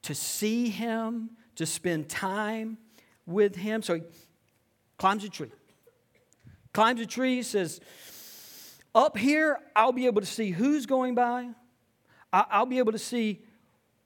to 0.03 0.15
see 0.15 0.69
him, 0.69 1.31
to 1.55 1.65
spend 1.65 2.09
time 2.09 2.77
with 3.25 3.55
him. 3.55 3.81
So 3.81 3.95
he 3.95 4.01
climbs 4.97 5.23
a 5.23 5.29
tree. 5.29 5.51
Climbs 6.73 7.01
a 7.01 7.05
tree, 7.05 7.41
says, 7.43 7.79
Up 8.93 9.17
here, 9.17 9.59
I'll 9.75 9.93
be 9.93 10.07
able 10.07 10.21
to 10.21 10.27
see 10.27 10.51
who's 10.51 10.85
going 10.85 11.15
by. 11.15 11.49
I'll 12.33 12.65
be 12.65 12.79
able 12.79 12.91
to 12.91 12.99
see 12.99 13.44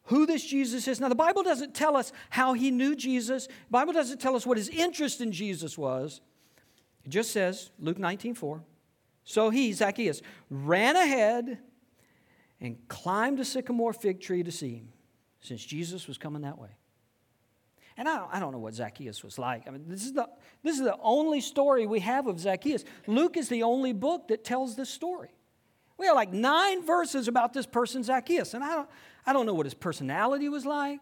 who 0.09 0.25
this 0.25 0.43
Jesus 0.43 0.87
is. 0.87 0.99
Now, 0.99 1.07
the 1.07 1.13
Bible 1.15 1.43
doesn't 1.43 1.75
tell 1.75 1.95
us 1.95 2.11
how 2.31 2.53
he 2.53 2.71
knew 2.71 2.95
Jesus. 2.95 3.45
The 3.45 3.53
Bible 3.69 3.93
doesn't 3.93 4.19
tell 4.19 4.35
us 4.35 4.43
what 4.43 4.57
his 4.57 4.67
interest 4.67 5.21
in 5.21 5.31
Jesus 5.31 5.77
was. 5.77 6.21
It 7.05 7.09
just 7.09 7.31
says, 7.31 7.69
Luke 7.79 7.99
19, 7.99 8.33
4, 8.33 8.63
so 9.23 9.51
he, 9.51 9.71
Zacchaeus, 9.71 10.23
ran 10.49 10.95
ahead 10.95 11.59
and 12.59 12.75
climbed 12.87 13.39
a 13.39 13.45
sycamore 13.45 13.93
fig 13.93 14.19
tree 14.19 14.41
to 14.41 14.51
see 14.51 14.77
him, 14.77 14.89
since 15.41 15.63
Jesus 15.63 16.07
was 16.07 16.17
coming 16.17 16.41
that 16.41 16.57
way. 16.57 16.69
And 17.95 18.09
I 18.09 18.17
don't, 18.17 18.33
I 18.33 18.39
don't 18.39 18.51
know 18.51 18.59
what 18.59 18.73
Zacchaeus 18.73 19.23
was 19.23 19.37
like. 19.37 19.67
I 19.67 19.71
mean, 19.71 19.83
this 19.87 20.05
is, 20.05 20.13
the, 20.13 20.27
this 20.63 20.79
is 20.79 20.83
the 20.83 20.97
only 21.03 21.39
story 21.39 21.85
we 21.85 21.99
have 21.99 22.25
of 22.25 22.39
Zacchaeus. 22.39 22.83
Luke 23.05 23.37
is 23.37 23.47
the 23.47 23.61
only 23.61 23.93
book 23.93 24.29
that 24.29 24.43
tells 24.43 24.75
this 24.75 24.89
story. 24.89 25.29
We 25.99 26.05
have 26.05 26.15
like 26.15 26.31
nine 26.31 26.85
verses 26.85 27.27
about 27.27 27.51
this 27.51 27.65
person, 27.65 28.03
Zacchaeus. 28.03 28.53
And 28.53 28.63
I 28.63 28.73
don't, 28.73 28.89
I 29.25 29.33
don't 29.33 29.45
know 29.45 29.53
what 29.53 29.65
his 29.65 29.73
personality 29.73 30.47
was 30.47 30.65
like. 30.65 31.01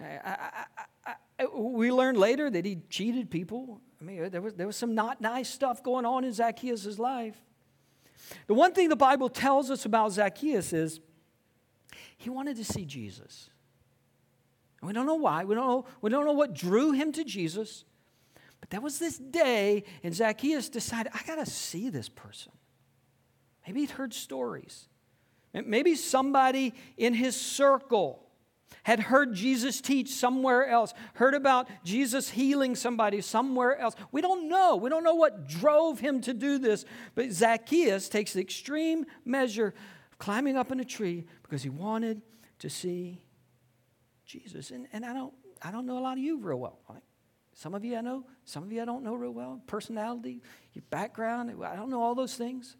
I, 0.00 0.64
I, 1.06 1.14
I, 1.40 1.46
we 1.46 1.90
learned 1.90 2.16
later 2.16 2.48
that 2.48 2.64
he 2.64 2.78
cheated 2.88 3.30
people. 3.30 3.80
I 4.00 4.04
mean, 4.04 4.30
there 4.30 4.40
was, 4.40 4.54
there 4.54 4.66
was 4.66 4.76
some 4.76 4.94
not 4.94 5.20
nice 5.20 5.50
stuff 5.50 5.82
going 5.82 6.06
on 6.06 6.24
in 6.24 6.32
Zacchaeus' 6.32 6.98
life. 6.98 7.36
The 8.46 8.54
one 8.54 8.72
thing 8.72 8.88
the 8.88 8.96
Bible 8.96 9.28
tells 9.28 9.70
us 9.70 9.84
about 9.84 10.12
Zacchaeus 10.12 10.72
is 10.72 11.00
he 12.16 12.30
wanted 12.30 12.56
to 12.56 12.64
see 12.64 12.84
Jesus. 12.84 13.50
And 14.80 14.86
we 14.88 14.94
don't 14.94 15.06
know 15.06 15.16
why. 15.16 15.44
We 15.44 15.56
don't 15.56 15.66
know, 15.66 15.84
we 16.00 16.10
don't 16.10 16.24
know 16.24 16.32
what 16.32 16.54
drew 16.54 16.92
him 16.92 17.10
to 17.12 17.24
Jesus. 17.24 17.84
But 18.60 18.70
there 18.70 18.80
was 18.80 19.00
this 19.00 19.18
day, 19.18 19.82
and 20.04 20.14
Zacchaeus 20.14 20.68
decided, 20.68 21.10
I 21.12 21.26
got 21.26 21.44
to 21.44 21.46
see 21.46 21.90
this 21.90 22.08
person. 22.08 22.52
Maybe 23.66 23.80
he'd 23.80 23.90
heard 23.90 24.14
stories. 24.14 24.88
Maybe 25.52 25.94
somebody 25.94 26.74
in 26.96 27.14
his 27.14 27.38
circle 27.38 28.22
had 28.84 28.98
heard 28.98 29.34
Jesus 29.34 29.80
teach 29.80 30.08
somewhere 30.10 30.66
else, 30.66 30.94
heard 31.14 31.34
about 31.34 31.68
Jesus 31.84 32.30
healing 32.30 32.74
somebody 32.74 33.20
somewhere 33.20 33.78
else. 33.78 33.94
We 34.10 34.22
don't 34.22 34.48
know. 34.48 34.76
We 34.76 34.90
don't 34.90 35.04
know 35.04 35.14
what 35.14 35.46
drove 35.46 36.00
him 36.00 36.20
to 36.22 36.34
do 36.34 36.58
this. 36.58 36.84
But 37.14 37.30
Zacchaeus 37.30 38.08
takes 38.08 38.32
the 38.32 38.40
extreme 38.40 39.04
measure 39.24 39.74
of 40.10 40.18
climbing 40.18 40.56
up 40.56 40.72
in 40.72 40.80
a 40.80 40.84
tree 40.84 41.26
because 41.42 41.62
he 41.62 41.68
wanted 41.68 42.22
to 42.60 42.70
see 42.70 43.20
Jesus. 44.24 44.70
And, 44.70 44.88
and 44.92 45.04
I, 45.04 45.12
don't, 45.12 45.34
I 45.60 45.70
don't 45.70 45.86
know 45.86 45.98
a 45.98 46.00
lot 46.00 46.14
of 46.14 46.24
you 46.24 46.38
real 46.38 46.58
well. 46.58 46.78
Right? 46.88 47.02
Some 47.54 47.74
of 47.74 47.84
you 47.84 47.96
I 47.96 48.00
know, 48.00 48.24
some 48.44 48.64
of 48.64 48.72
you 48.72 48.82
I 48.82 48.84
don't 48.84 49.04
know 49.04 49.14
real 49.14 49.32
well. 49.32 49.60
Personality, 49.66 50.42
your 50.72 50.82
background, 50.90 51.52
I 51.64 51.76
don't 51.76 51.90
know 51.90 52.02
all 52.02 52.14
those 52.14 52.34
things. 52.34 52.76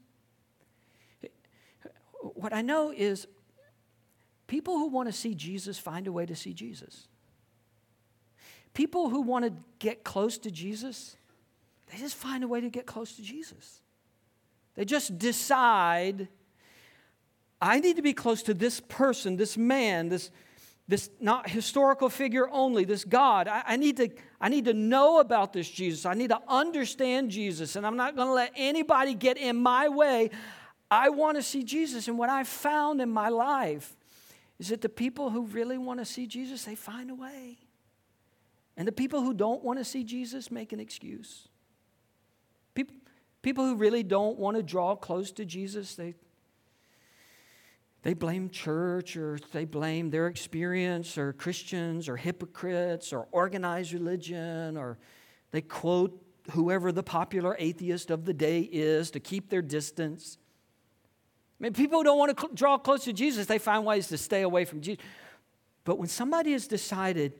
What 2.22 2.52
I 2.52 2.62
know 2.62 2.92
is 2.96 3.26
People 4.52 4.76
who 4.76 4.88
want 4.88 5.08
to 5.08 5.14
see 5.14 5.34
Jesus 5.34 5.78
find 5.78 6.06
a 6.06 6.12
way 6.12 6.26
to 6.26 6.36
see 6.36 6.52
Jesus. 6.52 7.08
People 8.74 9.08
who 9.08 9.22
want 9.22 9.46
to 9.46 9.52
get 9.78 10.04
close 10.04 10.36
to 10.36 10.50
Jesus, 10.50 11.16
they 11.90 11.96
just 11.96 12.16
find 12.16 12.44
a 12.44 12.46
way 12.46 12.60
to 12.60 12.68
get 12.68 12.84
close 12.84 13.16
to 13.16 13.22
Jesus. 13.22 13.80
They 14.74 14.84
just 14.84 15.18
decide, 15.18 16.28
I 17.62 17.80
need 17.80 17.96
to 17.96 18.02
be 18.02 18.12
close 18.12 18.42
to 18.42 18.52
this 18.52 18.78
person, 18.78 19.38
this 19.38 19.56
man, 19.56 20.10
this, 20.10 20.30
this 20.86 21.08
not 21.18 21.48
historical 21.48 22.10
figure 22.10 22.46
only, 22.50 22.84
this 22.84 23.06
God. 23.06 23.48
I, 23.48 23.62
I, 23.68 23.76
need 23.76 23.96
to, 23.96 24.10
I 24.38 24.50
need 24.50 24.66
to 24.66 24.74
know 24.74 25.18
about 25.20 25.54
this 25.54 25.70
Jesus. 25.70 26.04
I 26.04 26.12
need 26.12 26.28
to 26.28 26.40
understand 26.46 27.30
Jesus, 27.30 27.74
and 27.74 27.86
I'm 27.86 27.96
not 27.96 28.16
going 28.16 28.28
to 28.28 28.34
let 28.34 28.52
anybody 28.54 29.14
get 29.14 29.38
in 29.38 29.56
my 29.56 29.88
way. 29.88 30.28
I 30.92 31.08
want 31.08 31.38
to 31.38 31.42
see 31.42 31.62
Jesus. 31.62 32.06
And 32.06 32.18
what 32.18 32.28
I've 32.28 32.46
found 32.46 33.00
in 33.00 33.08
my 33.08 33.30
life 33.30 33.96
is 34.58 34.68
that 34.68 34.82
the 34.82 34.90
people 34.90 35.30
who 35.30 35.46
really 35.46 35.78
want 35.78 36.00
to 36.00 36.04
see 36.04 36.26
Jesus, 36.26 36.64
they 36.64 36.74
find 36.74 37.10
a 37.10 37.14
way. 37.14 37.56
And 38.76 38.86
the 38.86 38.92
people 38.92 39.22
who 39.22 39.32
don't 39.32 39.64
want 39.64 39.78
to 39.78 39.86
see 39.86 40.04
Jesus 40.04 40.50
make 40.50 40.70
an 40.70 40.80
excuse. 40.80 41.48
People, 42.74 42.94
people 43.40 43.64
who 43.64 43.76
really 43.76 44.02
don't 44.02 44.38
want 44.38 44.58
to 44.58 44.62
draw 44.62 44.94
close 44.94 45.32
to 45.32 45.46
Jesus, 45.46 45.94
they, 45.94 46.14
they 48.02 48.12
blame 48.12 48.50
church 48.50 49.16
or 49.16 49.38
they 49.52 49.64
blame 49.64 50.10
their 50.10 50.26
experience 50.26 51.16
or 51.16 51.32
Christians 51.32 52.06
or 52.06 52.18
hypocrites 52.18 53.14
or 53.14 53.28
organized 53.32 53.94
religion 53.94 54.76
or 54.76 54.98
they 55.52 55.62
quote 55.62 56.22
whoever 56.50 56.92
the 56.92 57.02
popular 57.02 57.56
atheist 57.58 58.10
of 58.10 58.26
the 58.26 58.34
day 58.34 58.60
is 58.60 59.10
to 59.12 59.20
keep 59.20 59.48
their 59.48 59.62
distance. 59.62 60.36
I 61.62 61.66
mean, 61.66 61.74
people 61.74 62.02
don't 62.02 62.18
want 62.18 62.36
to 62.36 62.40
cl- 62.40 62.52
draw 62.54 62.76
close 62.76 63.04
to 63.04 63.12
Jesus, 63.12 63.46
they 63.46 63.58
find 63.58 63.86
ways 63.86 64.08
to 64.08 64.18
stay 64.18 64.42
away 64.42 64.64
from 64.64 64.80
Jesus. 64.80 65.04
But 65.84 65.96
when 65.96 66.08
somebody 66.08 66.52
has 66.52 66.66
decided, 66.66 67.34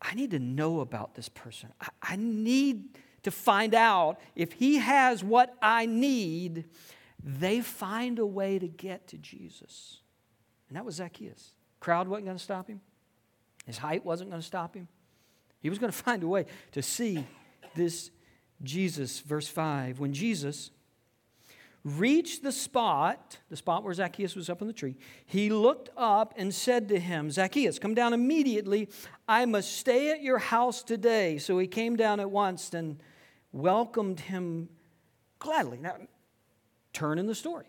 I 0.00 0.14
need 0.14 0.30
to 0.30 0.38
know 0.38 0.80
about 0.80 1.14
this 1.14 1.28
person, 1.28 1.68
I, 1.78 1.88
I 2.00 2.16
need 2.16 2.98
to 3.24 3.30
find 3.30 3.74
out 3.74 4.18
if 4.34 4.52
he 4.52 4.78
has 4.78 5.22
what 5.22 5.54
I 5.60 5.84
need, 5.84 6.64
they 7.22 7.60
find 7.60 8.18
a 8.18 8.24
way 8.24 8.58
to 8.58 8.66
get 8.66 9.08
to 9.08 9.18
Jesus. 9.18 9.98
And 10.68 10.76
that 10.76 10.86
was 10.86 10.94
Zacchaeus. 10.94 11.50
Crowd 11.80 12.08
wasn't 12.08 12.26
going 12.26 12.38
to 12.38 12.42
stop 12.42 12.66
him. 12.66 12.80
His 13.66 13.76
height 13.76 14.06
wasn't 14.06 14.30
going 14.30 14.40
to 14.40 14.46
stop 14.46 14.74
him. 14.74 14.88
He 15.60 15.68
was 15.68 15.78
going 15.78 15.92
to 15.92 15.98
find 15.98 16.22
a 16.22 16.28
way 16.28 16.46
to 16.72 16.82
see 16.82 17.26
this 17.74 18.10
Jesus. 18.62 19.20
Verse 19.20 19.48
5 19.48 20.00
When 20.00 20.14
Jesus 20.14 20.70
reached 21.96 22.42
the 22.42 22.52
spot, 22.52 23.38
the 23.48 23.56
spot 23.56 23.84
where 23.84 23.94
Zacchaeus 23.94 24.34
was 24.34 24.50
up 24.50 24.60
in 24.60 24.66
the 24.66 24.72
tree, 24.72 24.96
he 25.26 25.50
looked 25.50 25.90
up 25.96 26.34
and 26.36 26.54
said 26.54 26.88
to 26.88 26.98
him, 26.98 27.30
Zacchaeus, 27.30 27.78
come 27.78 27.94
down 27.94 28.12
immediately. 28.12 28.88
I 29.28 29.44
must 29.46 29.76
stay 29.76 30.10
at 30.10 30.22
your 30.22 30.38
house 30.38 30.82
today. 30.82 31.38
So 31.38 31.58
he 31.58 31.66
came 31.66 31.96
down 31.96 32.20
at 32.20 32.30
once 32.30 32.74
and 32.74 33.02
welcomed 33.52 34.20
him 34.20 34.68
gladly. 35.38 35.78
Now, 35.78 35.96
turn 36.92 37.18
in 37.18 37.26
the 37.26 37.34
story. 37.34 37.66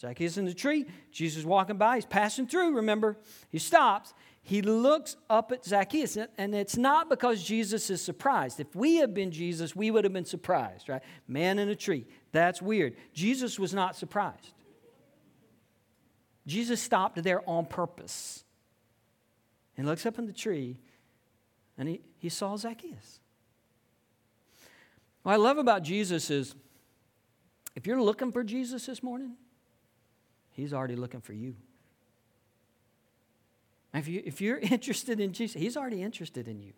Zacchaeus 0.00 0.38
in 0.38 0.44
the 0.44 0.54
tree, 0.54 0.86
Jesus 1.10 1.44
walking 1.44 1.76
by, 1.76 1.96
he's 1.96 2.06
passing 2.06 2.46
through, 2.46 2.76
remember? 2.76 3.16
He 3.50 3.58
stops. 3.58 4.14
He 4.48 4.62
looks 4.62 5.14
up 5.28 5.52
at 5.52 5.62
Zacchaeus, 5.62 6.16
and 6.38 6.54
it's 6.54 6.78
not 6.78 7.10
because 7.10 7.44
Jesus 7.44 7.90
is 7.90 8.00
surprised. 8.00 8.58
If 8.58 8.74
we 8.74 8.96
had 8.96 9.12
been 9.12 9.30
Jesus, 9.30 9.76
we 9.76 9.90
would 9.90 10.04
have 10.04 10.12
been 10.14 10.24
surprised, 10.24 10.88
right? 10.88 11.02
Man 11.26 11.58
in 11.58 11.68
a 11.68 11.74
tree. 11.74 12.06
That's 12.32 12.62
weird. 12.62 12.96
Jesus 13.12 13.58
was 13.58 13.74
not 13.74 13.94
surprised. 13.94 14.54
Jesus 16.46 16.80
stopped 16.80 17.22
there 17.22 17.42
on 17.46 17.66
purpose. 17.66 18.42
He 19.76 19.82
looks 19.82 20.06
up 20.06 20.18
in 20.18 20.24
the 20.24 20.32
tree 20.32 20.78
and 21.76 21.86
he, 21.86 22.00
he 22.16 22.30
saw 22.30 22.56
Zacchaeus. 22.56 23.20
What 25.24 25.34
I 25.34 25.36
love 25.36 25.58
about 25.58 25.82
Jesus 25.82 26.30
is 26.30 26.54
if 27.76 27.86
you're 27.86 28.00
looking 28.00 28.32
for 28.32 28.42
Jesus 28.42 28.86
this 28.86 29.02
morning, 29.02 29.34
he's 30.52 30.72
already 30.72 30.96
looking 30.96 31.20
for 31.20 31.34
you. 31.34 31.54
If, 33.94 34.08
you, 34.08 34.22
if 34.24 34.40
you're 34.40 34.58
interested 34.62 35.20
in 35.20 35.32
Jesus, 35.32 35.60
he's 35.60 35.76
already 35.76 36.02
interested 36.02 36.48
in 36.48 36.60
you. 36.60 36.72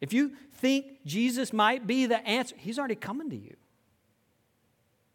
If 0.00 0.12
you 0.12 0.32
think 0.54 1.04
Jesus 1.04 1.52
might 1.52 1.86
be 1.86 2.06
the 2.06 2.26
answer, 2.26 2.54
he's 2.58 2.78
already 2.78 2.94
coming 2.94 3.28
to 3.30 3.36
you. 3.36 3.56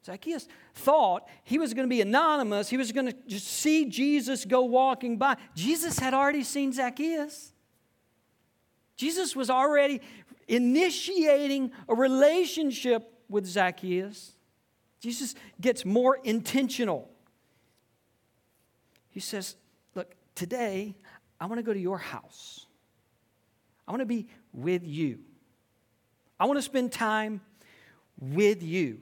Zacchaeus 0.06 0.48
thought 0.76 1.28
he 1.44 1.58
was 1.58 1.74
going 1.74 1.88
to 1.88 1.90
be 1.90 2.02
anonymous. 2.02 2.70
He 2.70 2.78
was 2.78 2.92
going 2.92 3.08
to 3.08 3.16
just 3.26 3.48
see 3.48 3.86
Jesus 3.86 4.46
go 4.46 4.62
walking 4.62 5.18
by. 5.18 5.38
Jesus 5.56 5.98
had 5.98 6.14
already 6.14 6.44
seen 6.44 6.72
Zacchaeus. 6.72 7.52
Jesus 8.96 9.36
was 9.36 9.50
already 9.50 10.02
initiating 10.48 11.72
a 11.90 11.96
relationship 11.96 13.12
with 13.28 13.48
Zacchaeus. 13.48 14.36
Jesus 15.00 15.34
gets 15.60 15.84
more 15.84 16.20
intentional. 16.24 17.10
He 19.10 19.20
says, 19.20 19.56
today 20.36 20.96
I 21.40 21.46
want 21.48 21.60
to 21.60 21.64
go 21.64 21.74
to 21.74 21.80
your 21.80 21.98
house. 21.98 22.66
I 23.88 23.92
want 23.92 24.02
to 24.02 24.06
be 24.06 24.28
with 24.54 24.86
you. 24.86 25.20
I 26.40 26.46
want 26.46 26.58
to 26.58 26.62
spend 26.62 26.92
time 26.92 27.42
with 28.20 28.64
you. 28.64 29.00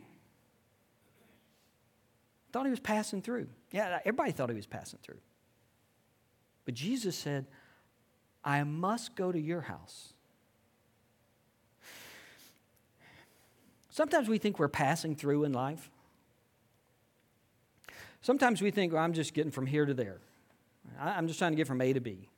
Thought 2.51 2.65
he 2.65 2.69
was 2.69 2.79
passing 2.79 3.21
through. 3.21 3.47
Yeah, 3.71 3.99
everybody 3.99 4.31
thought 4.31 4.49
he 4.49 4.55
was 4.55 4.67
passing 4.67 4.99
through. 5.01 5.17
But 6.65 6.75
Jesus 6.75 7.15
said, 7.15 7.47
I 8.43 8.63
must 8.63 9.15
go 9.15 9.31
to 9.31 9.39
your 9.39 9.61
house. 9.61 10.13
Sometimes 13.89 14.27
we 14.27 14.37
think 14.37 14.59
we're 14.59 14.67
passing 14.67 15.15
through 15.15 15.43
in 15.43 15.53
life. 15.53 15.89
Sometimes 18.21 18.61
we 18.61 18.71
think, 18.71 18.93
well, 18.93 19.03
I'm 19.03 19.13
just 19.13 19.33
getting 19.33 19.51
from 19.51 19.65
here 19.65 19.85
to 19.85 19.93
there. 19.93 20.19
I'm 20.99 21.27
just 21.27 21.39
trying 21.39 21.51
to 21.51 21.55
get 21.55 21.67
from 21.67 21.81
A 21.81 21.93
to 21.93 21.99
B. 21.99 22.29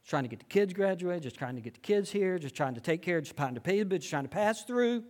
Just 0.00 0.10
trying 0.10 0.22
to 0.22 0.28
get 0.28 0.38
the 0.38 0.46
kids 0.46 0.72
graduated, 0.72 1.22
just 1.22 1.36
trying 1.36 1.56
to 1.56 1.60
get 1.60 1.74
the 1.74 1.80
kids 1.80 2.10
here, 2.10 2.38
just 2.38 2.54
trying 2.54 2.74
to 2.74 2.80
take 2.80 3.02
care, 3.02 3.20
just 3.20 3.36
trying 3.36 3.54
to 3.54 3.60
pay 3.60 3.78
the 3.78 3.84
bill, 3.84 3.98
just 3.98 4.10
trying 4.10 4.24
to 4.24 4.30
pass 4.30 4.64
through. 4.64 5.04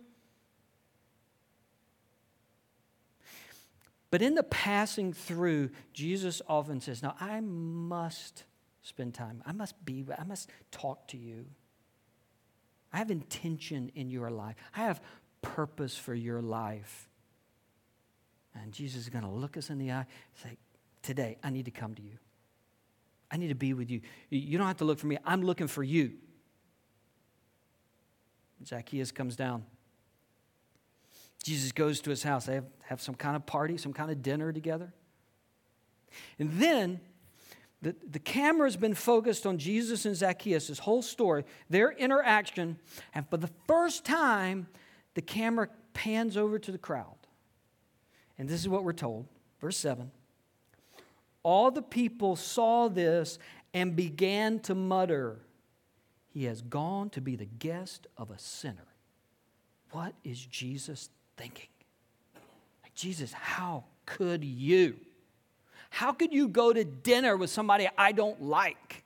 But 4.09 4.21
in 4.21 4.35
the 4.35 4.43
passing 4.43 5.13
through, 5.13 5.69
Jesus 5.93 6.41
often 6.47 6.81
says, 6.81 7.01
Now 7.01 7.15
I 7.19 7.39
must 7.39 8.43
spend 8.81 9.13
time. 9.13 9.41
I 9.45 9.53
must 9.53 9.83
be, 9.85 10.05
I 10.17 10.25
must 10.25 10.49
talk 10.69 11.07
to 11.09 11.17
you. 11.17 11.45
I 12.91 12.97
have 12.97 13.09
intention 13.09 13.89
in 13.95 14.11
your 14.11 14.29
life. 14.29 14.57
I 14.75 14.79
have 14.81 15.01
purpose 15.41 15.97
for 15.97 16.13
your 16.13 16.41
life. 16.41 17.07
And 18.53 18.73
Jesus 18.73 19.03
is 19.03 19.09
going 19.09 19.23
to 19.23 19.29
look 19.29 19.55
us 19.55 19.69
in 19.69 19.77
the 19.77 19.91
eye 19.91 19.99
and 19.99 20.07
say, 20.43 20.57
Today, 21.01 21.37
I 21.41 21.49
need 21.49 21.65
to 21.65 21.71
come 21.71 21.95
to 21.95 22.01
you. 22.01 22.17
I 23.31 23.37
need 23.37 23.47
to 23.47 23.55
be 23.55 23.73
with 23.73 23.89
you. 23.89 24.01
You 24.29 24.57
don't 24.57 24.67
have 24.67 24.77
to 24.77 24.85
look 24.85 24.99
for 24.99 25.07
me. 25.07 25.17
I'm 25.25 25.41
looking 25.41 25.67
for 25.67 25.83
you. 25.83 26.13
Zacchaeus 28.65 29.11
comes 29.11 29.35
down. 29.35 29.65
Jesus 31.43 31.71
goes 31.71 32.01
to 32.01 32.09
his 32.09 32.23
house. 32.23 32.45
They 32.45 32.55
have, 32.55 32.65
have 32.83 33.01
some 33.01 33.15
kind 33.15 33.35
of 33.35 33.45
party, 33.45 33.77
some 33.77 33.93
kind 33.93 34.11
of 34.11 34.21
dinner 34.21 34.51
together. 34.51 34.93
And 36.37 36.51
then 36.59 36.99
the, 37.81 37.95
the 38.07 38.19
camera's 38.19 38.75
been 38.75 38.93
focused 38.93 39.45
on 39.45 39.57
Jesus 39.57 40.05
and 40.05 40.15
Zacchaeus, 40.15 40.77
whole 40.79 41.01
story, 41.01 41.45
their 41.69 41.91
interaction. 41.91 42.77
And 43.15 43.27
for 43.29 43.37
the 43.37 43.49
first 43.67 44.05
time, 44.05 44.67
the 45.15 45.21
camera 45.21 45.69
pans 45.93 46.37
over 46.37 46.59
to 46.59 46.71
the 46.71 46.77
crowd. 46.77 47.15
And 48.37 48.47
this 48.47 48.59
is 48.59 48.69
what 48.69 48.83
we're 48.83 48.93
told. 48.93 49.27
Verse 49.59 49.77
7 49.77 50.11
All 51.43 51.71
the 51.71 51.81
people 51.81 52.35
saw 52.35 52.87
this 52.87 53.39
and 53.73 53.95
began 53.95 54.59
to 54.61 54.75
mutter, 54.75 55.39
He 56.29 56.45
has 56.45 56.61
gone 56.61 57.09
to 57.11 57.21
be 57.21 57.35
the 57.35 57.45
guest 57.45 58.07
of 58.17 58.31
a 58.31 58.37
sinner. 58.37 58.87
What 59.91 60.13
is 60.23 60.43
Jesus 60.45 61.09
thinking. 61.41 61.67
Like, 62.83 62.93
Jesus, 62.93 63.33
how 63.33 63.85
could 64.05 64.43
you? 64.43 64.95
How 65.89 66.11
could 66.11 66.33
you 66.33 66.47
go 66.47 66.71
to 66.71 66.83
dinner 66.83 67.35
with 67.35 67.49
somebody 67.49 67.89
I 67.97 68.11
don't 68.11 68.41
like? 68.41 69.03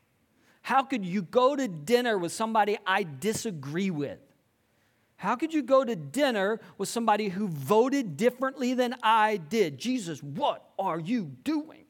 How 0.62 0.84
could 0.84 1.06
you 1.06 1.22
go 1.22 1.56
to 1.56 1.68
dinner 1.68 2.18
with 2.18 2.32
somebody 2.32 2.78
I 2.86 3.06
disagree 3.20 3.90
with? 3.90 4.20
How 5.18 5.36
could 5.36 5.54
you 5.54 5.64
go 5.64 5.84
to 5.84 5.96
dinner 5.96 6.60
with 6.78 6.90
somebody 6.90 7.30
who 7.30 7.48
voted 7.48 8.18
differently 8.18 8.74
than 8.74 8.96
I 9.02 9.38
did? 9.38 9.78
Jesus, 9.78 10.22
what 10.22 10.70
are 10.78 11.00
you 11.00 11.32
doing? 11.44 11.85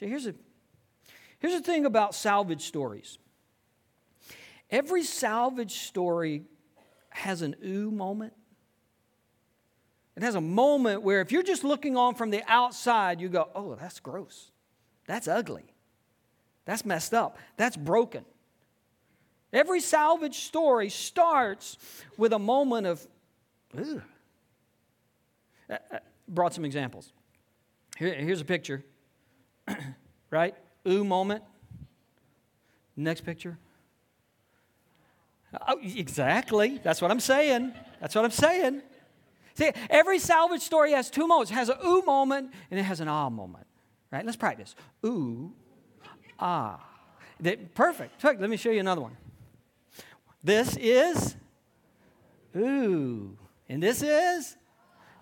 So 0.00 0.06
here's 0.06 0.26
a, 0.26 0.34
here's 1.38 1.52
the 1.52 1.60
thing 1.60 1.84
about 1.84 2.14
salvage 2.14 2.62
stories. 2.62 3.18
Every 4.70 5.02
salvage 5.02 5.74
story 5.74 6.44
has 7.10 7.42
an 7.42 7.54
ooh 7.62 7.90
moment. 7.90 8.32
It 10.16 10.22
has 10.22 10.36
a 10.36 10.40
moment 10.40 11.02
where 11.02 11.20
if 11.20 11.30
you're 11.30 11.42
just 11.42 11.64
looking 11.64 11.98
on 11.98 12.14
from 12.14 12.30
the 12.30 12.42
outside, 12.48 13.20
you 13.20 13.28
go, 13.28 13.50
oh, 13.54 13.74
that's 13.74 14.00
gross. 14.00 14.50
That's 15.06 15.28
ugly. 15.28 15.64
That's 16.64 16.84
messed 16.84 17.12
up. 17.12 17.36
That's 17.56 17.76
broken. 17.76 18.24
Every 19.52 19.80
salvage 19.80 20.36
story 20.36 20.88
starts 20.88 21.76
with 22.16 22.32
a 22.32 22.38
moment 22.38 22.86
of, 22.86 23.06
ooh. 23.78 24.00
Uh, 25.68 25.76
uh, 25.92 25.98
brought 26.26 26.54
some 26.54 26.64
examples. 26.64 27.12
Here, 27.98 28.14
here's 28.14 28.40
a 28.40 28.44
picture, 28.44 28.84
right? 30.30 30.54
Ooh 30.88 31.04
moment. 31.04 31.42
Next 32.96 33.22
picture. 33.22 33.58
Oh, 35.66 35.78
exactly. 35.82 36.80
That's 36.82 37.02
what 37.02 37.10
I'm 37.10 37.20
saying. 37.20 37.72
That's 38.00 38.14
what 38.14 38.24
I'm 38.24 38.30
saying. 38.30 38.82
See, 39.54 39.70
every 39.88 40.18
salvage 40.18 40.62
story 40.62 40.92
has 40.92 41.10
two 41.10 41.26
moments. 41.26 41.50
It 41.50 41.54
has 41.54 41.68
a 41.68 41.78
ooh 41.84 42.02
moment 42.02 42.52
and 42.70 42.78
it 42.78 42.84
has 42.84 43.00
an 43.00 43.08
ah 43.08 43.28
moment. 43.28 43.66
Right? 44.10 44.24
Let's 44.24 44.36
practice. 44.36 44.74
Ooh, 45.04 45.52
ah. 46.38 46.86
Perfect. 47.74 48.22
Let 48.22 48.50
me 48.50 48.56
show 48.56 48.70
you 48.70 48.80
another 48.80 49.00
one. 49.00 49.16
This 50.42 50.76
is 50.76 51.36
ooh. 52.56 53.36
And 53.68 53.82
this 53.82 54.02
is, 54.02 54.56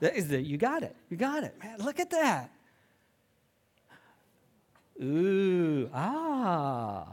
you 0.01 0.57
got 0.57 0.83
it. 0.83 0.97
You 1.11 1.17
got 1.17 1.45
it. 1.45 1.55
Man, 1.63 1.79
look 1.79 2.01
at 2.01 2.11
that. 2.11 2.51
Ooh, 5.03 5.89
ah. 5.95 7.07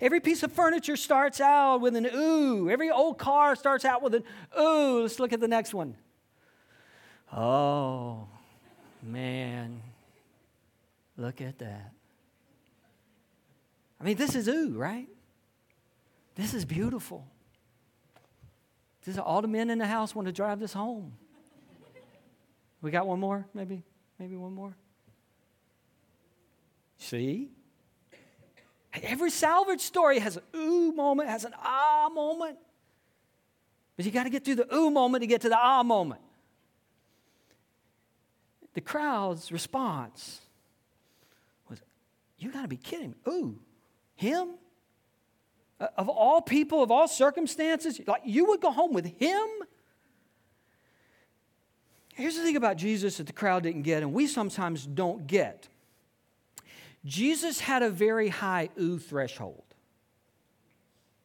Every 0.00 0.20
piece 0.20 0.42
of 0.42 0.52
furniture 0.52 0.96
starts 0.96 1.40
out 1.40 1.80
with 1.80 1.94
an 1.94 2.06
ooh. 2.06 2.70
Every 2.70 2.90
old 2.90 3.18
car 3.18 3.54
starts 3.54 3.84
out 3.84 4.02
with 4.02 4.14
an 4.14 4.24
ooh. 4.58 5.02
Let's 5.02 5.20
look 5.20 5.32
at 5.32 5.40
the 5.40 5.48
next 5.48 5.74
one. 5.74 5.96
Oh, 7.32 8.26
man. 9.02 9.82
Look 11.16 11.40
at 11.40 11.58
that. 11.58 11.92
I 14.00 14.04
mean, 14.04 14.16
this 14.16 14.34
is 14.34 14.48
ooh, 14.48 14.72
right? 14.76 15.08
This 16.34 16.54
is 16.54 16.64
beautiful. 16.64 17.26
Does 19.04 19.18
all 19.18 19.42
the 19.42 19.48
men 19.48 19.70
in 19.70 19.78
the 19.78 19.86
house 19.86 20.14
want 20.14 20.26
to 20.26 20.32
drive 20.32 20.58
this 20.58 20.72
home? 20.72 21.12
We 22.82 22.90
got 22.90 23.06
one 23.06 23.20
more, 23.20 23.46
maybe? 23.52 23.82
Maybe 24.18 24.36
one 24.36 24.54
more? 24.54 24.74
See? 27.00 27.48
Every 29.02 29.30
salvage 29.30 29.80
story 29.80 30.18
has 30.18 30.36
an 30.36 30.42
ooh 30.54 30.92
moment, 30.92 31.30
has 31.30 31.44
an 31.44 31.54
ah 31.56 32.10
moment. 32.12 32.58
But 33.96 34.04
you 34.04 34.12
got 34.12 34.24
to 34.24 34.30
get 34.30 34.44
through 34.44 34.56
the 34.56 34.74
ooh 34.74 34.90
moment 34.90 35.22
to 35.22 35.26
get 35.26 35.40
to 35.40 35.48
the 35.48 35.58
ah 35.58 35.82
moment. 35.82 36.20
The 38.74 38.82
crowd's 38.82 39.50
response 39.50 40.40
was, 41.70 41.80
You 42.38 42.52
got 42.52 42.62
to 42.62 42.68
be 42.68 42.76
kidding 42.76 43.10
me. 43.10 43.16
Ooh, 43.28 43.58
him? 44.14 44.50
Uh, 45.80 45.86
of 45.96 46.10
all 46.10 46.42
people, 46.42 46.82
of 46.82 46.90
all 46.90 47.08
circumstances, 47.08 47.98
like 48.06 48.22
you 48.26 48.44
would 48.46 48.60
go 48.60 48.70
home 48.70 48.92
with 48.92 49.06
him? 49.06 49.46
Here's 52.12 52.36
the 52.36 52.42
thing 52.42 52.56
about 52.56 52.76
Jesus 52.76 53.16
that 53.16 53.26
the 53.26 53.32
crowd 53.32 53.62
didn't 53.62 53.82
get, 53.82 54.02
and 54.02 54.12
we 54.12 54.26
sometimes 54.26 54.84
don't 54.84 55.26
get. 55.26 55.69
Jesus 57.04 57.60
had 57.60 57.82
a 57.82 57.90
very 57.90 58.28
high 58.28 58.68
ooh 58.78 58.98
threshold. 58.98 59.64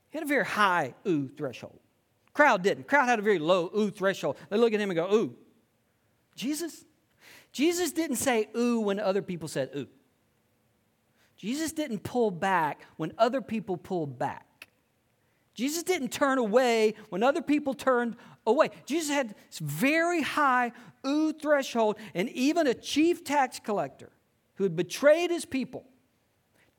He 0.09 0.17
had 0.17 0.23
a 0.23 0.27
very 0.27 0.45
high 0.45 0.93
ooh 1.07 1.27
threshold. 1.27 1.79
Crowd 2.33 2.63
didn't. 2.63 2.87
Crowd 2.87 3.05
had 3.05 3.19
a 3.19 3.21
very 3.21 3.39
low 3.39 3.69
ooh 3.75 3.89
threshold. 3.89 4.37
They 4.49 4.57
look 4.57 4.73
at 4.73 4.79
him 4.79 4.89
and 4.89 4.97
go, 4.97 5.13
ooh. 5.13 5.35
Jesus? 6.35 6.85
Jesus 7.51 7.91
didn't 7.91 8.17
say 8.17 8.47
ooh 8.55 8.79
when 8.79 8.99
other 8.99 9.21
people 9.21 9.47
said 9.47 9.69
ooh. 9.75 9.87
Jesus 11.37 11.71
didn't 11.73 12.03
pull 12.03 12.31
back 12.31 12.85
when 12.95 13.11
other 13.17 13.41
people 13.41 13.77
pulled 13.77 14.17
back. 14.17 14.67
Jesus 15.53 15.83
didn't 15.83 16.09
turn 16.09 16.37
away 16.37 16.95
when 17.09 17.23
other 17.23 17.41
people 17.41 17.73
turned 17.73 18.15
away. 18.45 18.69
Jesus 18.85 19.13
had 19.13 19.29
this 19.29 19.59
very 19.59 20.21
high 20.21 20.71
ooh 21.05 21.33
threshold, 21.33 21.97
and 22.13 22.29
even 22.29 22.67
a 22.67 22.73
chief 22.73 23.23
tax 23.23 23.59
collector 23.59 24.11
who 24.55 24.63
had 24.63 24.75
betrayed 24.75 25.31
his 25.31 25.45
people, 25.45 25.85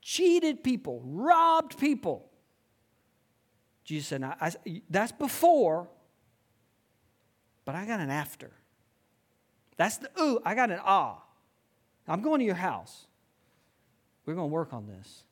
cheated 0.01 0.63
people, 0.63 1.01
robbed 1.03 1.77
people. 1.79 2.29
Jesus 3.83 4.07
said, 4.07 4.23
I, 4.23 4.51
That's 4.89 5.11
before, 5.11 5.87
but 7.65 7.75
I 7.75 7.85
got 7.85 7.99
an 7.99 8.09
after. 8.09 8.51
That's 9.77 9.97
the 9.97 10.09
ooh, 10.19 10.39
I 10.43 10.55
got 10.55 10.71
an 10.71 10.79
ah. 10.83 11.23
I'm 12.07 12.21
going 12.21 12.39
to 12.39 12.45
your 12.45 12.55
house. 12.55 13.05
We're 14.25 14.33
going 14.33 14.49
to 14.49 14.53
work 14.53 14.73
on 14.73 14.87
this. 14.87 15.23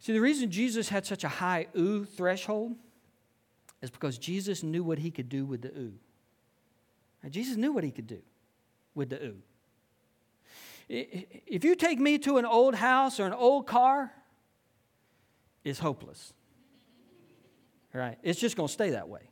See, 0.00 0.12
the 0.12 0.20
reason 0.20 0.50
Jesus 0.50 0.88
had 0.88 1.04
such 1.04 1.24
a 1.24 1.28
high 1.28 1.66
ooh 1.76 2.04
threshold 2.04 2.74
is 3.82 3.90
because 3.90 4.18
Jesus 4.18 4.62
knew 4.62 4.82
what 4.82 4.98
he 4.98 5.10
could 5.10 5.28
do 5.28 5.44
with 5.44 5.62
the 5.62 5.68
ooh. 5.68 5.92
Jesus 7.28 7.56
knew 7.56 7.72
what 7.72 7.84
he 7.84 7.90
could 7.90 8.06
do 8.06 8.22
with 8.94 9.10
the 9.10 9.22
ooh. 9.22 9.42
If 10.92 11.62
you 11.62 11.76
take 11.76 12.00
me 12.00 12.18
to 12.18 12.38
an 12.38 12.44
old 12.44 12.74
house 12.74 13.20
or 13.20 13.26
an 13.26 13.32
old 13.32 13.68
car, 13.68 14.12
it's 15.62 15.78
hopeless. 15.78 16.32
Right? 17.94 18.18
It's 18.24 18.40
just 18.40 18.56
going 18.56 18.66
to 18.66 18.72
stay 18.72 18.90
that 18.90 19.08
way. 19.08 19.30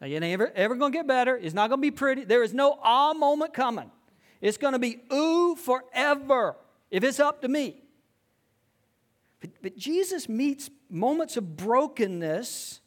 It 0.00 0.06
ain't 0.06 0.24
ever, 0.24 0.52
ever 0.54 0.76
going 0.76 0.92
to 0.92 0.98
get 0.98 1.08
better. 1.08 1.36
It's 1.36 1.54
not 1.54 1.68
going 1.68 1.80
to 1.80 1.82
be 1.82 1.90
pretty. 1.90 2.24
There 2.24 2.44
is 2.44 2.54
no 2.54 2.78
ah 2.80 3.12
moment 3.12 3.54
coming. 3.54 3.90
It's 4.40 4.56
going 4.56 4.74
to 4.74 4.78
be 4.78 5.00
ooh 5.12 5.56
forever 5.56 6.54
if 6.92 7.02
it's 7.02 7.18
up 7.18 7.42
to 7.42 7.48
me. 7.48 7.82
But, 9.40 9.50
but 9.60 9.76
Jesus 9.76 10.28
meets 10.28 10.70
moments 10.88 11.36
of 11.36 11.56
brokenness, 11.56 12.80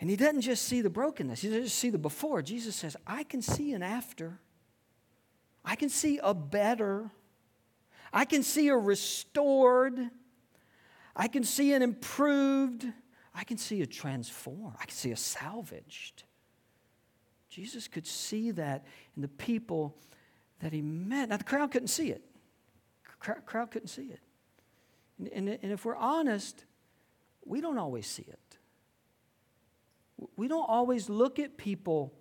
and 0.00 0.10
he 0.10 0.16
doesn't 0.16 0.40
just 0.40 0.64
see 0.64 0.80
the 0.80 0.90
brokenness, 0.90 1.42
he 1.42 1.48
doesn't 1.48 1.64
just 1.64 1.78
see 1.78 1.90
the 1.90 1.98
before. 1.98 2.42
Jesus 2.42 2.74
says, 2.74 2.96
I 3.06 3.22
can 3.22 3.40
see 3.40 3.72
an 3.72 3.84
after. 3.84 4.40
I 5.66 5.74
can 5.74 5.88
see 5.88 6.20
a 6.22 6.32
better. 6.32 7.10
I 8.12 8.24
can 8.24 8.44
see 8.44 8.68
a 8.68 8.76
restored. 8.76 9.98
I 11.16 11.26
can 11.26 11.42
see 11.42 11.72
an 11.72 11.82
improved. 11.82 12.86
I 13.34 13.42
can 13.42 13.58
see 13.58 13.82
a 13.82 13.86
transformed. 13.86 14.76
I 14.80 14.84
can 14.84 14.94
see 14.94 15.10
a 15.10 15.16
salvaged. 15.16 16.22
Jesus 17.50 17.88
could 17.88 18.06
see 18.06 18.52
that 18.52 18.86
in 19.16 19.22
the 19.22 19.28
people 19.28 19.96
that 20.60 20.72
he 20.72 20.82
met. 20.82 21.30
Now, 21.30 21.36
the 21.36 21.44
crowd 21.44 21.72
couldn't 21.72 21.88
see 21.88 22.10
it. 22.10 22.22
The 23.26 23.34
crowd 23.44 23.70
couldn't 23.70 23.88
see 23.88 24.06
it. 24.06 24.20
And, 25.18 25.28
and, 25.28 25.58
and 25.62 25.72
if 25.72 25.84
we're 25.84 25.96
honest, 25.96 26.64
we 27.44 27.60
don't 27.60 27.78
always 27.78 28.06
see 28.06 28.26
it. 28.28 28.58
We 30.36 30.48
don't 30.48 30.68
always 30.68 31.08
look 31.08 31.38
at 31.38 31.56
people 31.56 32.12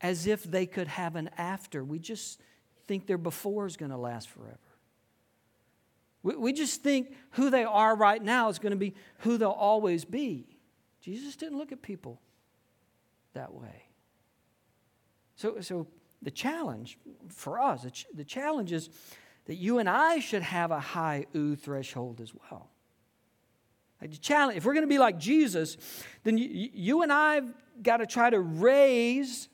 as 0.00 0.26
if 0.26 0.44
they 0.44 0.66
could 0.66 0.88
have 0.88 1.16
an 1.16 1.30
after. 1.38 1.82
We 1.82 1.98
just 1.98 2.40
think 2.86 3.06
their 3.06 3.18
before 3.18 3.66
is 3.66 3.76
going 3.76 3.90
to 3.90 3.96
last 3.96 4.28
forever. 4.28 4.58
We, 6.22 6.36
we 6.36 6.52
just 6.52 6.82
think 6.82 7.14
who 7.32 7.50
they 7.50 7.64
are 7.64 7.94
right 7.94 8.22
now 8.22 8.48
is 8.48 8.58
going 8.58 8.72
to 8.72 8.76
be 8.76 8.94
who 9.18 9.36
they'll 9.36 9.50
always 9.50 10.04
be. 10.04 10.46
Jesus 11.00 11.36
didn't 11.36 11.58
look 11.58 11.70
at 11.70 11.82
people 11.82 12.20
that 13.34 13.52
way. 13.52 13.88
So, 15.36 15.60
so 15.60 15.86
the 16.22 16.30
challenge 16.30 16.98
for 17.28 17.60
us, 17.60 17.82
the, 17.82 17.90
ch- 17.90 18.06
the 18.14 18.24
challenge 18.24 18.72
is 18.72 18.88
that 19.46 19.56
you 19.56 19.78
and 19.78 19.88
I 19.88 20.20
should 20.20 20.42
have 20.42 20.70
a 20.70 20.80
high 20.80 21.26
ooh 21.36 21.54
threshold 21.54 22.20
as 22.20 22.32
well. 22.34 22.70
The 24.00 24.08
challenge, 24.08 24.58
if 24.58 24.64
we're 24.64 24.74
going 24.74 24.84
to 24.84 24.88
be 24.88 24.98
like 24.98 25.18
Jesus, 25.18 25.76
then 26.24 26.36
you, 26.36 26.70
you 26.72 27.02
and 27.02 27.12
I 27.12 27.36
have 27.36 27.54
got 27.82 27.98
to 27.98 28.06
try 28.06 28.28
to 28.28 28.40
raise 28.40 29.48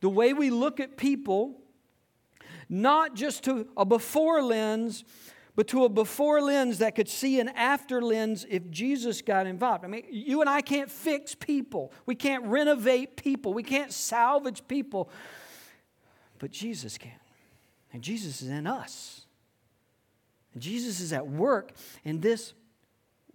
the 0.00 0.08
way 0.08 0.32
we 0.32 0.50
look 0.50 0.80
at 0.80 0.96
people 0.96 1.60
not 2.68 3.14
just 3.14 3.44
to 3.44 3.68
a 3.76 3.84
before 3.84 4.42
lens, 4.42 5.04
but 5.56 5.66
to 5.68 5.84
a 5.84 5.88
before 5.88 6.40
lens 6.40 6.78
that 6.78 6.94
could 6.94 7.08
see 7.08 7.40
an 7.40 7.48
after 7.48 8.00
lens 8.00 8.46
if 8.48 8.70
Jesus 8.70 9.22
got 9.22 9.46
involved. 9.46 9.84
I 9.84 9.88
mean, 9.88 10.04
you 10.10 10.40
and 10.40 10.48
I 10.48 10.60
can't 10.60 10.90
fix 10.90 11.34
people, 11.34 11.92
we 12.06 12.14
can't 12.14 12.44
renovate 12.44 13.16
people, 13.16 13.52
we 13.52 13.62
can't 13.62 13.92
salvage 13.92 14.62
people, 14.68 15.10
but 16.38 16.50
Jesus 16.50 16.96
can. 16.96 17.12
And 17.92 18.02
Jesus 18.02 18.42
is 18.42 18.48
in 18.48 18.66
us. 18.66 19.26
And 20.54 20.62
Jesus 20.62 21.00
is 21.00 21.12
at 21.12 21.26
work 21.26 21.72
in 22.04 22.20
this 22.20 22.52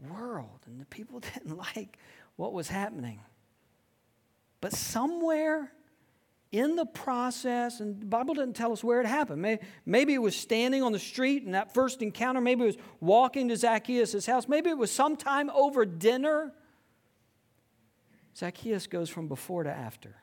world. 0.10 0.60
And 0.66 0.80
the 0.80 0.86
people 0.86 1.20
didn't 1.34 1.58
like 1.58 1.98
what 2.36 2.54
was 2.54 2.70
happening. 2.70 3.20
But 4.62 4.74
somewhere 4.74 5.72
in 6.54 6.76
the 6.76 6.86
process, 6.86 7.80
and 7.80 8.00
the 8.00 8.06
Bible 8.06 8.36
doesn't 8.36 8.54
tell 8.54 8.72
us 8.72 8.84
where 8.84 9.02
it 9.02 9.08
happened. 9.08 9.42
Maybe, 9.86 10.14
it 10.14 10.22
was 10.22 10.36
standing 10.36 10.84
on 10.84 10.92
the 10.92 11.00
street 11.00 11.44
in 11.44 11.54
that 11.54 11.74
first 11.74 12.04
encounter. 12.04 12.40
Maybe 12.40 12.62
it 12.62 12.68
was 12.68 12.78
walking 13.02 13.50
to 13.50 13.58
Zacchaeus' 13.58 14.28
house. 14.28 14.48
Maybe 14.48 14.70
it 14.70 14.78
was 14.78 14.92
sometime 14.92 15.50
over 15.50 15.84
dinner. 15.84 16.54
Zacchaeus 18.38 18.86
goes 18.86 19.10
from 19.10 19.28
before 19.28 19.64
to 19.64 19.72
after. 19.72 20.16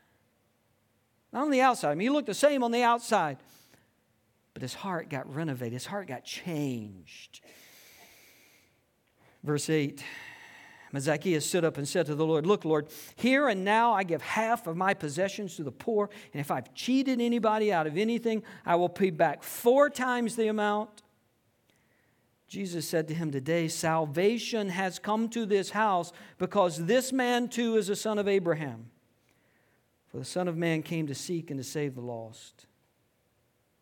Not 1.33 1.43
on 1.43 1.51
the 1.51 1.62
outside. 1.62 1.90
I 1.90 1.95
mean, 1.97 2.07
he 2.07 2.11
looked 2.11 2.29
the 2.29 2.35
same 2.35 2.62
on 2.62 2.71
the 2.71 2.83
outside, 2.85 3.38
but 4.55 4.62
his 4.62 4.75
heart 4.75 5.11
got 5.11 5.33
renovated, 5.35 5.73
his 5.73 5.87
heart 5.87 6.07
got 6.07 6.25
changed. 6.25 7.40
Verse 9.43 9.69
8 9.69 10.05
but 10.92 11.03
Zacchaeus 11.03 11.46
stood 11.46 11.64
up 11.64 11.79
and 11.79 11.87
said 11.87 12.07
to 12.07 12.14
the 12.14 12.26
Lord, 12.26 12.46
Look, 12.46 12.64
Lord, 12.64 12.88
here 13.16 13.48
and 13.48 13.64
now 13.64 13.92
I 13.92 14.03
give 14.03 14.22
half 14.22 14.66
of 14.66 14.76
my 14.76 14.94
possessions 14.94 15.57
to 15.57 15.62
the 15.62 15.70
poor, 15.70 16.11
and 16.33 16.40
if 16.40 16.50
I've 16.50 16.74
cheated 16.74 17.20
anybody 17.20 17.72
out 17.72 17.87
of 17.87 17.96
anything, 17.96 18.42
I 18.66 18.76
will 18.76 18.88
pay 18.88 19.11
back 19.11 19.42
four 19.42 19.88
times 19.88 20.37
the 20.37 20.48
amount. 20.48 21.03
Jesus 22.48 22.88
said 22.88 23.07
to 23.09 23.14
him, 23.14 23.31
Today 23.31 23.68
salvation 23.68 24.70
has 24.70 24.98
come 24.98 25.29
to 25.29 25.46
this 25.46 25.70
house 25.70 26.12
because 26.38 26.85
this 26.87 27.12
man 27.12 27.48
too 27.48 27.76
is 27.76 27.88
a 27.88 27.96
son 27.96 28.18
of 28.18 28.26
Abraham. 28.26 28.90
For 30.11 30.18
the 30.18 30.24
Son 30.24 30.48
of 30.48 30.57
Man 30.57 30.83
came 30.83 31.07
to 31.07 31.14
seek 31.14 31.50
and 31.50 31.61
to 31.61 31.64
save 31.64 31.94
the 31.94 32.00
lost. 32.00 32.66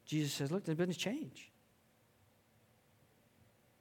Jesus 0.04 0.32
says, 0.32 0.52
Look, 0.52 0.64
there's 0.64 0.76
been 0.76 0.90
a 0.90 0.94
change. 0.94 1.50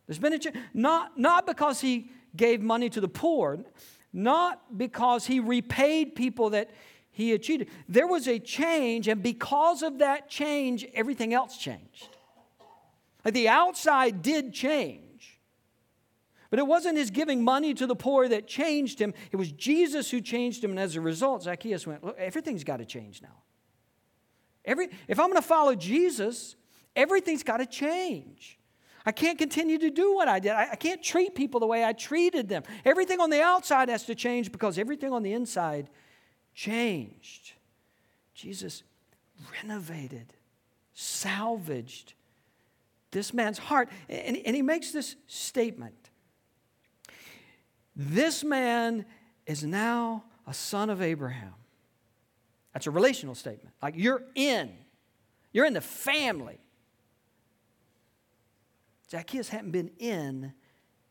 There's 0.06 0.20
been 0.20 0.34
a 0.34 0.40
change. 0.40 0.56
Not, 0.74 1.20
not 1.20 1.46
because 1.46 1.82
he 1.82 2.10
gave 2.38 2.62
money 2.62 2.90
to 2.90 3.02
the 3.02 3.08
poor, 3.08 3.60
not 4.14 4.78
because 4.78 5.26
he 5.26 5.40
repaid 5.40 6.16
people 6.16 6.52
that 6.52 6.70
he 7.12 7.32
had 7.32 7.42
cheated. 7.42 7.70
There 7.90 8.08
was 8.08 8.28
a 8.28 8.40
change, 8.40 9.08
and 9.08 9.24
because 9.24 9.82
of 9.82 10.00
that 10.00 10.30
change, 10.30 10.86
everything 10.94 11.34
else 11.34 11.58
changed. 11.58 12.10
Like 13.26 13.34
the 13.34 13.50
outside 13.50 14.22
did 14.22 14.54
change. 14.54 15.08
But 16.50 16.60
it 16.60 16.68
wasn't 16.68 16.98
his 16.98 17.12
giving 17.12 17.44
money 17.44 17.74
to 17.74 17.86
the 17.86 17.96
poor 17.96 18.28
that 18.30 18.48
changed 18.48 19.00
him. 19.00 19.14
It 19.32 19.36
was 19.36 19.52
Jesus 19.52 20.10
who 20.10 20.22
changed 20.22 20.64
him. 20.64 20.72
And 20.72 20.80
as 20.80 20.96
a 20.96 21.02
result, 21.02 21.44
Zacchaeus 21.44 21.86
went, 21.86 22.04
Look, 22.04 22.18
everything's 22.18 22.64
got 22.64 22.78
to 22.78 22.86
change 22.86 23.22
now. 23.22 23.44
Every, 24.64 24.90
if 25.08 25.20
I'm 25.20 25.28
going 25.28 25.42
to 25.42 25.48
follow 25.48 25.76
Jesus, 25.76 26.56
everything's 26.96 27.44
got 27.44 27.58
to 27.58 27.66
change. 27.66 28.57
I 29.08 29.14
can't 29.14 29.38
continue 29.38 29.78
to 29.78 29.90
do 29.90 30.14
what 30.14 30.28
I 30.28 30.38
did. 30.38 30.52
I, 30.52 30.72
I 30.74 30.76
can't 30.76 31.02
treat 31.02 31.34
people 31.34 31.62
the 31.62 31.66
way 31.66 31.86
I 31.86 31.94
treated 31.94 32.50
them. 32.50 32.64
Everything 32.84 33.22
on 33.22 33.30
the 33.30 33.42
outside 33.42 33.88
has 33.88 34.04
to 34.04 34.16
change 34.16 34.52
because 34.52 34.78
everything 34.78 35.14
on 35.14 35.24
the 35.24 35.32
inside 35.32 35.90
changed. 36.54 37.54
Jesus 38.34 38.84
renovated, 39.64 40.34
salvaged 40.94 42.16
this 43.12 43.34
man's 43.34 43.58
heart. 43.58 43.88
And, 44.10 44.36
and 44.46 44.54
he 44.54 44.62
makes 44.62 44.92
this 44.92 45.16
statement 45.28 45.96
This 47.96 48.44
man 48.44 49.06
is 49.46 49.64
now 49.64 50.26
a 50.46 50.54
son 50.54 50.90
of 50.90 51.02
Abraham. 51.02 51.54
That's 52.74 52.88
a 52.88 52.92
relational 52.92 53.36
statement. 53.36 53.74
Like 53.82 53.94
you're 53.96 54.24
in, 54.36 54.74
you're 55.54 55.66
in 55.66 55.74
the 55.74 55.80
family. 55.80 56.60
Zacchaeus 59.10 59.50
hadn't 59.50 59.72
been 59.72 59.92
in 60.00 60.54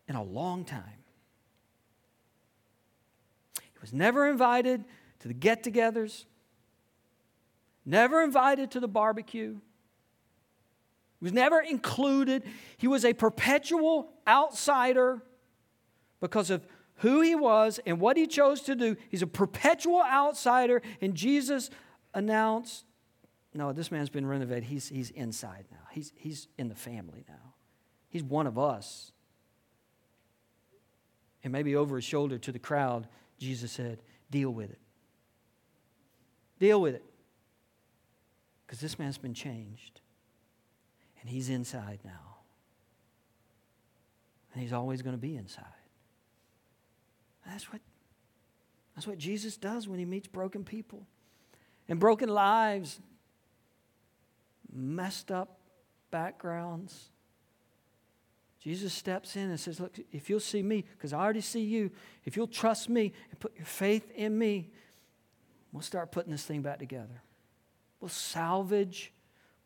in 0.08 0.14
a 0.16 0.22
long 0.22 0.64
time. 0.64 0.82
He 3.60 3.78
was 3.80 3.92
never 3.92 4.28
invited 4.28 4.84
to 5.20 5.28
the 5.28 5.34
get 5.34 5.62
togethers, 5.62 6.24
never 7.84 8.22
invited 8.22 8.70
to 8.72 8.80
the 8.80 8.88
barbecue, 8.88 9.56
He 11.18 11.24
was 11.24 11.32
never 11.32 11.60
included. 11.60 12.44
He 12.76 12.88
was 12.88 13.04
a 13.04 13.14
perpetual 13.14 14.12
outsider 14.28 15.22
because 16.20 16.50
of 16.50 16.66
who 16.96 17.20
he 17.20 17.34
was 17.34 17.80
and 17.86 18.00
what 18.00 18.16
he 18.16 18.26
chose 18.26 18.62
to 18.62 18.74
do. 18.74 18.96
He's 19.08 19.22
a 19.22 19.26
perpetual 19.26 20.02
outsider, 20.02 20.82
and 21.00 21.14
Jesus 21.14 21.70
announced, 22.14 22.84
No, 23.54 23.72
this 23.72 23.90
man's 23.90 24.10
been 24.10 24.26
renovated. 24.26 24.64
He's, 24.64 24.88
he's 24.88 25.10
inside 25.10 25.64
now, 25.70 25.88
he's, 25.92 26.12
he's 26.16 26.48
in 26.58 26.68
the 26.68 26.74
family 26.74 27.24
now. 27.28 27.54
He's 28.16 28.24
one 28.24 28.46
of 28.46 28.58
us. 28.58 29.12
And 31.44 31.52
maybe 31.52 31.76
over 31.76 31.96
his 31.96 32.04
shoulder 32.06 32.38
to 32.38 32.50
the 32.50 32.58
crowd, 32.58 33.06
Jesus 33.38 33.70
said, 33.70 33.98
Deal 34.30 34.48
with 34.48 34.70
it. 34.70 34.78
Deal 36.58 36.80
with 36.80 36.94
it. 36.94 37.04
Because 38.64 38.80
this 38.80 38.98
man's 38.98 39.18
been 39.18 39.34
changed. 39.34 40.00
And 41.20 41.28
he's 41.28 41.50
inside 41.50 41.98
now. 42.06 42.38
And 44.54 44.62
he's 44.62 44.72
always 44.72 45.02
going 45.02 45.14
to 45.14 45.20
be 45.20 45.36
inside. 45.36 45.66
That's 47.46 47.70
what, 47.70 47.82
that's 48.94 49.06
what 49.06 49.18
Jesus 49.18 49.58
does 49.58 49.86
when 49.86 49.98
he 49.98 50.06
meets 50.06 50.26
broken 50.26 50.64
people 50.64 51.06
and 51.86 52.00
broken 52.00 52.30
lives, 52.30 52.98
messed 54.72 55.30
up 55.30 55.58
backgrounds. 56.10 57.10
Jesus 58.66 58.92
steps 58.92 59.36
in 59.36 59.50
and 59.50 59.60
says, 59.60 59.78
Look, 59.78 59.92
if 60.10 60.28
you'll 60.28 60.40
see 60.40 60.60
me, 60.60 60.84
because 60.96 61.12
I 61.12 61.20
already 61.20 61.40
see 61.40 61.60
you, 61.60 61.88
if 62.24 62.36
you'll 62.36 62.48
trust 62.48 62.88
me 62.88 63.12
and 63.30 63.38
put 63.38 63.54
your 63.54 63.64
faith 63.64 64.10
in 64.16 64.36
me, 64.36 64.70
we'll 65.70 65.82
start 65.82 66.10
putting 66.10 66.32
this 66.32 66.42
thing 66.42 66.62
back 66.62 66.80
together. 66.80 67.22
We'll 68.00 68.08
salvage 68.08 69.12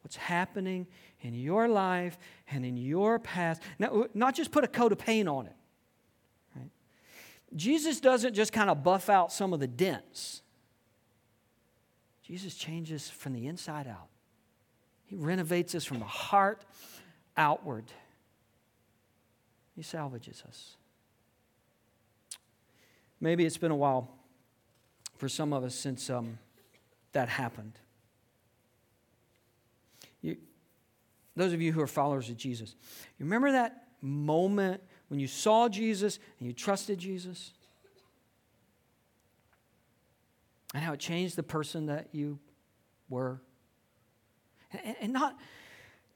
what's 0.03 0.17
happening 0.17 0.87
in 1.23 1.33
your 1.33 1.67
life 1.67 2.19
and 2.51 2.63
in 2.63 2.77
your 2.77 3.19
past. 3.19 3.63
Now, 3.79 4.05
not 4.13 4.35
just 4.35 4.53
put 4.53 4.65
a 4.65 4.69
coat 4.69 4.93
of 4.93 4.99
paint 4.99 5.31
on 5.31 5.47
it. 5.47 5.57
Right? 6.55 6.71
Jesus 7.57 8.01
doesn't 8.01 8.35
just 8.35 8.53
kind 8.53 8.69
of 8.69 8.83
buff 8.85 9.09
out 9.09 9.33
some 9.33 9.55
of 9.55 9.61
the 9.61 9.67
dents. 9.67 10.43
Jesus 12.23 12.55
changes 12.55 13.09
from 13.09 13.33
the 13.33 13.47
inside 13.47 13.87
out. 13.89 14.09
He 15.07 15.17
renovates 15.17 15.75
us 15.75 15.87
from 15.87 16.01
the 16.01 16.05
heart 16.05 16.67
outward. 17.35 17.87
He 19.75 19.83
salvages 19.83 20.43
us. 20.47 20.77
Maybe 23.21 23.45
it's 23.45 23.59
been 23.59 23.71
a 23.71 23.77
while 23.77 24.09
for 25.17 25.29
some 25.29 25.53
of 25.53 25.63
us 25.63 25.75
since 25.75 26.09
um, 26.09 26.39
that 27.13 27.29
happened. 27.29 27.79
You, 30.23 30.37
those 31.37 31.53
of 31.53 31.61
you 31.61 31.73
who 31.73 31.81
are 31.81 31.87
followers 31.87 32.31
of 32.31 32.37
Jesus, 32.37 32.75
you 33.19 33.25
remember 33.25 33.53
that 33.53 33.89
moment 34.01 34.83
when 35.09 35.21
you 35.21 35.27
saw 35.27 35.69
Jesus 35.69 36.19
and 36.39 36.47
you 36.47 36.55
trusted 36.55 36.99
Jesus? 36.99 37.53
And 40.73 40.83
how 40.83 40.93
it 40.93 41.01
changed 41.01 41.37
the 41.37 41.43
person 41.43 41.87
that 41.87 42.09
you 42.13 42.39
were? 43.09 43.43
And, 44.85 44.97
and 45.01 45.13
not, 45.13 45.37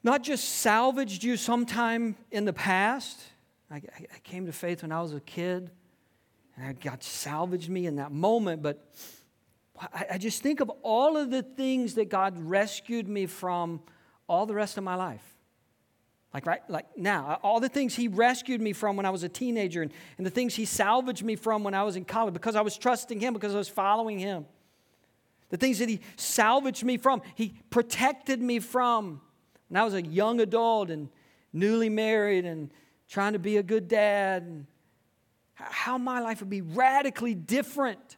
not 0.03 0.23
just 0.23 0.49
salvaged 0.49 1.25
you 1.25 1.37
sometime 1.37 2.17
in 2.31 2.45
the 2.45 2.53
past. 2.53 3.21
I, 3.75 3.83
I 4.15 4.19
came 4.23 4.47
to 4.47 4.53
faith 4.53 4.83
when 4.83 4.93
I 4.93 5.03
was 5.03 5.13
a 5.13 5.21
kid, 5.21 5.71
and 6.57 6.81
God 6.81 7.03
salvaged 7.03 7.69
me 7.69 7.87
in 7.87 7.97
that 7.97 8.13
moment, 8.13 8.63
but 8.63 8.89
I, 9.81 10.07
I 10.13 10.19
just 10.19 10.43
think 10.43 10.61
of 10.61 10.71
all 10.83 11.17
of 11.17 11.31
the 11.31 11.43
things 11.43 11.95
that 11.95 12.09
God 12.09 12.39
rescued 12.39 13.09
me 13.09 13.27
from 13.27 13.83
all 14.29 14.47
the 14.47 14.55
rest 14.55 14.79
of 14.79 14.85
my 14.85 14.95
life. 14.95 15.25
Like 16.33 16.47
right, 16.47 16.63
like 16.69 16.87
now, 16.97 17.41
all 17.43 17.59
the 17.59 17.69
things 17.69 17.95
he 17.97 18.07
rescued 18.07 18.61
me 18.61 18.73
from 18.73 18.97
when 18.97 19.07
I 19.07 19.11
was 19.11 19.25
a 19.25 19.29
teenager 19.29 19.83
and, 19.83 19.93
and 20.19 20.27
the 20.27 20.31
things 20.31 20.55
he 20.55 20.65
salvaged 20.65 21.25
me 21.25 21.35
from 21.35 21.65
when 21.65 21.75
I 21.75 21.83
was 21.83 21.97
in 21.97 22.05
college 22.05 22.35
because 22.35 22.57
I 22.57 22.61
was 22.61 22.77
trusting 22.77 23.19
him, 23.21 23.35
because 23.35 23.55
I 23.55 23.59
was 23.59 23.69
following 23.69 24.19
him. 24.19 24.47
The 25.49 25.57
things 25.57 25.81
that 25.81 25.89
he 25.89 26.01
salvaged 26.17 26.85
me 26.85 26.97
from, 26.97 27.23
he 27.35 27.55
protected 27.71 28.41
me 28.41 28.61
from 28.61 29.21
when 29.69 29.81
I 29.81 29.85
was 29.85 29.95
a 29.95 30.03
young 30.03 30.41
adult 30.41 30.91
and 30.91 31.09
newly 31.53 31.89
married 31.89 32.45
and 32.45 32.71
trying 33.09 33.35
to 33.35 33.39
be 33.39 33.57
a 33.57 33.63
good 33.63 33.89
dad. 33.89 34.43
And 34.43 34.67
how 35.55 35.99
my 35.99 36.21
life 36.21 36.41
would 36.41 36.51
be 36.51 36.63
radically 36.63 37.35
different. 37.35 38.17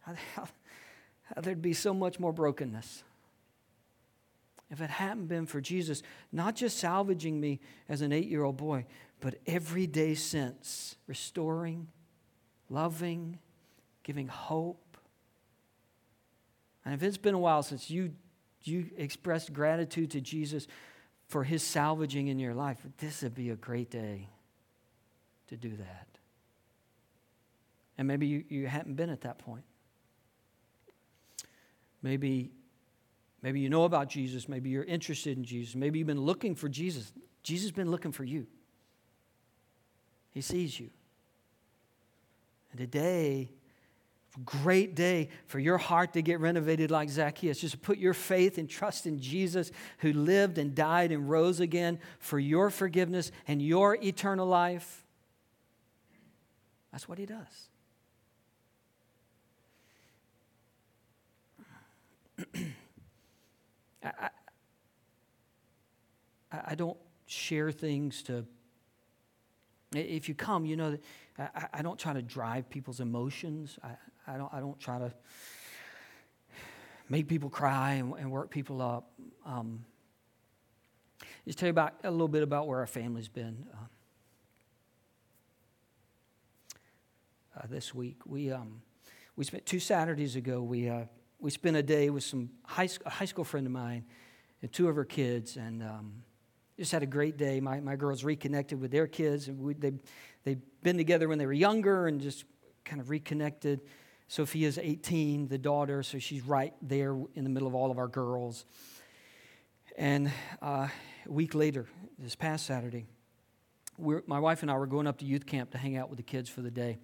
How, 0.00 0.14
how, 0.34 0.46
there'd 1.40 1.62
be 1.62 1.72
so 1.72 1.92
much 1.94 2.20
more 2.20 2.32
brokenness 2.32 3.02
if 4.70 4.80
it 4.80 4.90
hadn't 4.90 5.26
been 5.26 5.46
for 5.46 5.60
Jesus, 5.60 6.02
not 6.32 6.56
just 6.56 6.78
salvaging 6.78 7.40
me 7.40 7.60
as 7.88 8.02
an 8.02 8.12
eight 8.12 8.26
year 8.26 8.42
old 8.42 8.56
boy, 8.56 8.84
but 9.20 9.36
every 9.46 9.86
day 9.86 10.14
since, 10.14 10.96
restoring, 11.06 11.88
loving, 12.68 13.38
giving 14.02 14.28
hope. 14.28 14.98
And 16.84 16.94
if 16.94 17.02
it's 17.02 17.16
been 17.16 17.34
a 17.34 17.38
while 17.38 17.62
since 17.62 17.90
you, 17.90 18.12
you 18.62 18.90
expressed 18.96 19.52
gratitude 19.52 20.10
to 20.12 20.20
Jesus 20.20 20.66
for 21.28 21.44
his 21.44 21.62
salvaging 21.62 22.28
in 22.28 22.38
your 22.38 22.54
life, 22.54 22.78
this 22.98 23.22
would 23.22 23.34
be 23.34 23.50
a 23.50 23.56
great 23.56 23.90
day 23.90 24.28
to 25.48 25.56
do 25.56 25.70
that. 25.76 26.06
And 27.98 28.06
maybe 28.06 28.26
you, 28.26 28.44
you 28.48 28.66
hadn't 28.66 28.94
been 28.94 29.10
at 29.10 29.22
that 29.22 29.38
point. 29.38 29.64
Maybe 32.02 32.50
Maybe 33.46 33.60
you 33.60 33.68
know 33.68 33.84
about 33.84 34.08
Jesus. 34.08 34.48
Maybe 34.48 34.70
you're 34.70 34.82
interested 34.82 35.36
in 35.36 35.44
Jesus. 35.44 35.76
Maybe 35.76 36.00
you've 36.00 36.08
been 36.08 36.20
looking 36.20 36.56
for 36.56 36.68
Jesus. 36.68 37.12
Jesus 37.44 37.66
has 37.66 37.72
been 37.72 37.92
looking 37.92 38.10
for 38.10 38.24
you. 38.24 38.48
He 40.32 40.40
sees 40.40 40.80
you. 40.80 40.90
And 42.72 42.80
today, 42.80 43.52
great 44.44 44.94
day 44.94 45.28
for 45.46 45.58
your 45.58 45.78
heart 45.78 46.12
to 46.12 46.22
get 46.22 46.40
renovated 46.40 46.90
like 46.90 47.08
Zacchaeus. 47.08 47.60
Just 47.60 47.80
put 47.82 47.98
your 47.98 48.14
faith 48.14 48.58
and 48.58 48.68
trust 48.68 49.06
in 49.06 49.18
Jesus 49.20 49.70
who 49.98 50.12
lived 50.12 50.58
and 50.58 50.74
died 50.74 51.12
and 51.12 51.28
rose 51.28 51.60
again 51.60 51.98
for 52.18 52.38
your 52.38 52.70
forgiveness 52.70 53.32
and 53.48 53.62
your 53.62 53.96
eternal 53.96 54.46
life. 54.46 55.04
That's 56.92 57.08
what 57.08 57.18
he 57.18 57.26
does. 57.26 57.68
I, 64.02 64.30
I, 66.52 66.60
I 66.68 66.74
don't 66.74 66.98
share 67.26 67.70
things 67.70 68.22
to. 68.24 68.44
If 69.94 70.28
you 70.28 70.34
come, 70.34 70.66
you 70.66 70.76
know 70.76 70.98
I, 71.38 71.68
I 71.74 71.82
don't 71.82 71.98
try 71.98 72.12
to 72.12 72.22
drive 72.22 72.68
people's 72.68 73.00
emotions. 73.00 73.78
I, 73.82 73.90
I, 74.26 74.36
don't, 74.36 74.52
I 74.52 74.60
don't 74.60 74.78
try 74.78 74.98
to 74.98 75.12
make 77.08 77.28
people 77.28 77.48
cry 77.48 77.92
and, 77.94 78.14
and 78.18 78.30
work 78.30 78.50
people 78.50 78.82
up. 78.82 79.10
Um, 79.44 79.84
just 81.46 81.58
tell 81.58 81.68
you 81.68 81.70
about 81.70 81.94
a 82.02 82.10
little 82.10 82.28
bit 82.28 82.42
about 82.42 82.66
where 82.66 82.80
our 82.80 82.86
family's 82.86 83.28
been 83.28 83.66
uh, 83.72 83.86
uh, 87.60 87.66
this 87.68 87.94
week. 87.94 88.16
We 88.26 88.50
um, 88.50 88.82
we 89.36 89.44
spent 89.44 89.64
two 89.64 89.78
Saturdays 89.78 90.34
ago. 90.34 90.60
We 90.60 90.88
uh, 90.88 91.04
we 91.38 91.50
spent 91.50 91.76
a 91.76 91.82
day 91.82 92.10
with 92.10 92.24
some 92.24 92.50
high, 92.64 92.88
a 93.04 93.10
high 93.10 93.26
school 93.26 93.44
friend 93.44 93.66
of 93.66 93.72
mine 93.72 94.04
and 94.62 94.72
two 94.72 94.88
of 94.88 94.96
her 94.96 95.04
kids, 95.04 95.56
and 95.56 95.82
um, 95.82 96.24
just 96.78 96.92
had 96.92 97.02
a 97.02 97.06
great 97.06 97.36
day. 97.36 97.60
My, 97.60 97.80
my 97.80 97.96
girls 97.96 98.24
reconnected 98.24 98.80
with 98.80 98.90
their 98.90 99.06
kids, 99.06 99.48
and 99.48 99.58
we, 99.58 99.74
they, 99.74 99.92
they'd 100.44 100.62
been 100.82 100.96
together 100.96 101.28
when 101.28 101.38
they 101.38 101.46
were 101.46 101.52
younger 101.52 102.06
and 102.06 102.20
just 102.20 102.44
kind 102.84 103.00
of 103.00 103.10
reconnected. 103.10 103.80
Sophia's 104.28 104.76
18, 104.76 105.46
the 105.46 105.58
daughter, 105.58 106.02
so 106.02 106.18
she's 106.18 106.42
right 106.42 106.74
there 106.82 107.16
in 107.34 107.44
the 107.44 107.50
middle 107.50 107.68
of 107.68 107.74
all 107.74 107.92
of 107.92 107.98
our 107.98 108.08
girls. 108.08 108.64
And 109.96 110.32
uh, 110.60 110.88
a 111.26 111.32
week 111.32 111.54
later, 111.54 111.86
this 112.18 112.34
past 112.34 112.66
Saturday, 112.66 113.06
my 114.26 114.40
wife 114.40 114.62
and 114.62 114.70
I 114.70 114.76
were 114.76 114.86
going 114.86 115.06
up 115.06 115.18
to 115.18 115.24
youth 115.24 115.46
camp 115.46 115.70
to 115.70 115.78
hang 115.78 115.96
out 115.96 116.10
with 116.10 116.16
the 116.16 116.24
kids 116.24 116.50
for 116.50 116.60
the 116.60 116.70
day. 116.70 116.98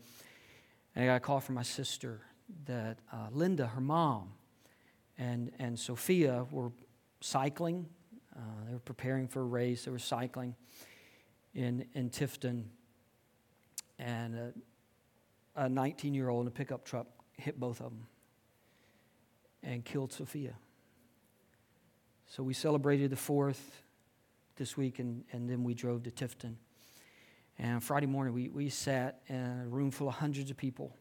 And 0.95 1.05
I 1.05 1.07
got 1.07 1.17
a 1.17 1.21
call 1.21 1.41
from 1.41 1.55
my 1.55 1.63
sister 1.63 2.21
that 2.67 2.99
uh, 3.13 3.29
Linda, 3.31 3.69
her 3.69 3.81
mom, 3.81 4.33
and, 5.17 5.53
and 5.59 5.79
Sophia 5.79 6.45
were 6.51 6.73
cycling. 7.21 7.87
Uh, 8.37 8.41
they 8.67 8.73
were 8.73 8.81
preparing 8.81 9.29
for 9.29 9.41
a 9.41 9.45
race. 9.45 9.85
They 9.85 9.91
were 9.91 9.99
cycling 9.99 10.57
in, 11.55 11.87
in 11.95 12.11
Tifton. 12.11 12.65
And 13.99 14.53
a 15.57 15.69
19 15.69 16.15
year 16.15 16.29
old 16.29 16.43
in 16.43 16.49
a 16.49 16.51
pickup 16.51 16.85
truck 16.85 17.07
hit 17.37 17.59
both 17.59 17.81
of 17.81 17.91
them 17.91 18.07
and 19.63 19.85
killed 19.85 20.13
Sophia. 20.13 20.55
So 22.27 22.43
we 22.43 22.55
celebrated 22.55 23.11
the 23.11 23.17
fourth 23.17 23.83
this 24.57 24.77
week, 24.77 24.99
and, 24.99 25.25
and 25.33 25.49
then 25.49 25.65
we 25.65 25.75
drove 25.75 26.03
to 26.05 26.11
Tifton. 26.11 26.55
And 27.59 27.83
Friday 27.83 28.07
morning, 28.07 28.35
we, 28.35 28.49
we 28.49 28.69
sat 28.69 29.21
in 29.29 29.37
a 29.37 29.69
room 29.69 29.91
full 29.91 30.09
of 30.09 30.15
hundreds 30.15 30.51
of 30.51 30.57
people 30.57 30.97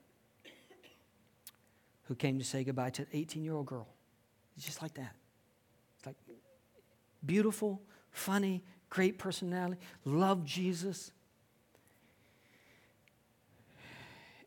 who 2.03 2.15
came 2.15 2.37
to 2.37 2.43
say 2.43 2.63
goodbye 2.63 2.89
to 2.89 3.03
an 3.03 3.07
18 3.13 3.43
year 3.43 3.53
old 3.53 3.65
girl. 3.65 3.87
It's 4.57 4.65
just 4.65 4.81
like 4.81 4.93
that. 4.95 5.15
It's 5.97 6.05
like 6.05 6.17
beautiful, 7.25 7.81
funny, 8.11 8.63
great 8.89 9.17
personality, 9.17 9.79
love 10.03 10.43
Jesus. 10.43 11.11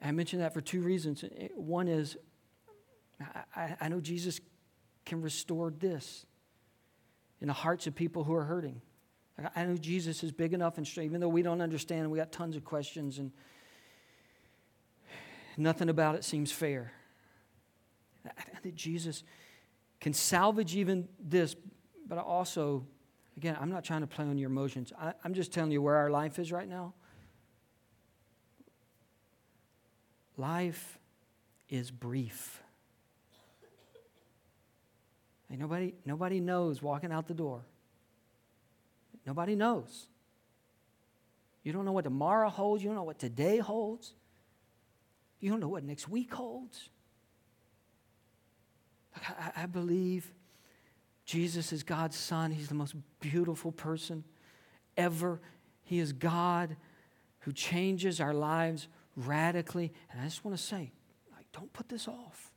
I 0.05 0.13
mention 0.13 0.39
that 0.41 0.53
for 0.53 0.61
two 0.61 0.83
reasons. 0.83 1.25
One 1.55 1.89
is 1.89 2.17
I, 3.57 3.77
I 3.81 3.89
know 3.89 4.01
Jesus 4.01 4.41
can 5.07 5.23
restore 5.23 5.71
this 5.71 6.27
in 7.41 7.49
the 7.49 7.55
hearts 7.55 7.87
of 7.87 7.95
people 7.95 8.25
who 8.25 8.35
are 8.35 8.45
hurting. 8.45 8.81
I 9.57 9.65
know 9.65 9.77
Jesus 9.77 10.23
is 10.23 10.31
big 10.31 10.53
enough 10.53 10.79
and 10.79 10.87
strong, 10.87 11.07
even 11.07 11.21
though 11.21 11.29
we 11.29 11.43
don't 11.43 11.61
understand, 11.61 12.09
we 12.11 12.19
got 12.19 12.31
tons 12.31 12.55
of 12.55 12.65
questions, 12.65 13.19
and 13.19 13.33
nothing 15.57 15.89
about 15.89 16.15
it 16.15 16.25
seems 16.25 16.53
fair. 16.53 16.93
i 18.25 18.31
That 18.63 18.77
Jesus 18.77 19.25
can 20.01 20.13
salvage 20.13 20.77
even 20.77 21.09
this, 21.19 21.57
but 22.07 22.19
also, 22.19 22.87
again, 23.37 23.57
I'm 23.61 23.71
not 23.71 23.83
trying 23.83 24.03
to 24.03 24.07
play 24.07 24.25
on 24.25 24.39
your 24.39 24.51
emotions. 24.51 24.93
I, 25.01 25.15
I'm 25.25 25.35
just 25.35 25.53
telling 25.53 25.73
you 25.73 25.83
where 25.83 25.97
our 25.97 26.11
life 26.11 26.39
is 26.39 26.53
right 26.53 26.69
now. 26.69 26.95
Life 30.37 30.99
is 31.69 31.91
brief. 31.91 32.61
Nobody, 35.51 35.95
nobody 36.05 36.41
knows 36.41 36.83
walking 36.83 37.13
out 37.13 37.29
the 37.29 37.35
door. 37.35 37.65
Nobody 39.25 39.55
knows. 39.55 40.09
You 41.63 41.73
don't 41.73 41.85
know 41.85 41.93
what 41.93 42.05
tomorrow 42.05 42.49
holds. 42.49 42.83
You 42.83 42.89
don't 42.89 42.97
know 42.97 43.05
what 43.05 43.19
today 43.19 43.59
holds. 43.59 44.15
You 45.41 45.51
don't 45.51 45.61
know 45.61 45.69
what 45.69 45.85
next 45.85 46.09
week 46.09 46.33
holds. 46.33 46.89
I, 49.17 49.63
I 49.63 49.67
believe 49.67 50.33
Jesus 51.25 51.73
is 51.73 51.83
God's 51.83 52.17
Son. 52.17 52.51
He's 52.51 52.69
the 52.69 52.75
most 52.75 52.95
beautiful 53.21 53.73
person 53.73 54.25
ever. 54.97 55.41
He 55.85 55.99
is 55.99 56.13
God 56.13 56.77
who 57.41 57.53
changes 57.53 58.21
our 58.21 58.35
lives 58.35 58.89
radically. 59.17 59.93
And 60.11 60.21
I 60.21 60.25
just 60.25 60.45
want 60.45 60.57
to 60.57 60.63
say, 60.63 60.93
like, 61.35 61.47
don't 61.53 61.73
put 61.73 61.89
this 61.89 62.09
off. 62.09 62.53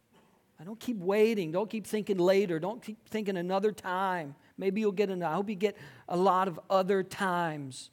I 0.60 0.64
don't 0.64 0.80
keep 0.80 0.98
waiting. 0.98 1.52
Don't 1.52 1.70
keep 1.70 1.86
thinking 1.86 2.18
later. 2.18 2.60
Don't 2.60 2.82
keep 2.82 3.08
thinking 3.10 3.38
another 3.38 3.72
time. 3.72 4.36
Maybe 4.58 4.82
you'll 4.82 4.92
get 4.92 5.10
another. 5.10 5.32
I 5.32 5.36
hope 5.36 5.50
you 5.50 5.56
get 5.56 5.78
a 6.10 6.18
lot 6.18 6.48
of 6.48 6.60
other 6.70 7.04
times. 7.04 7.92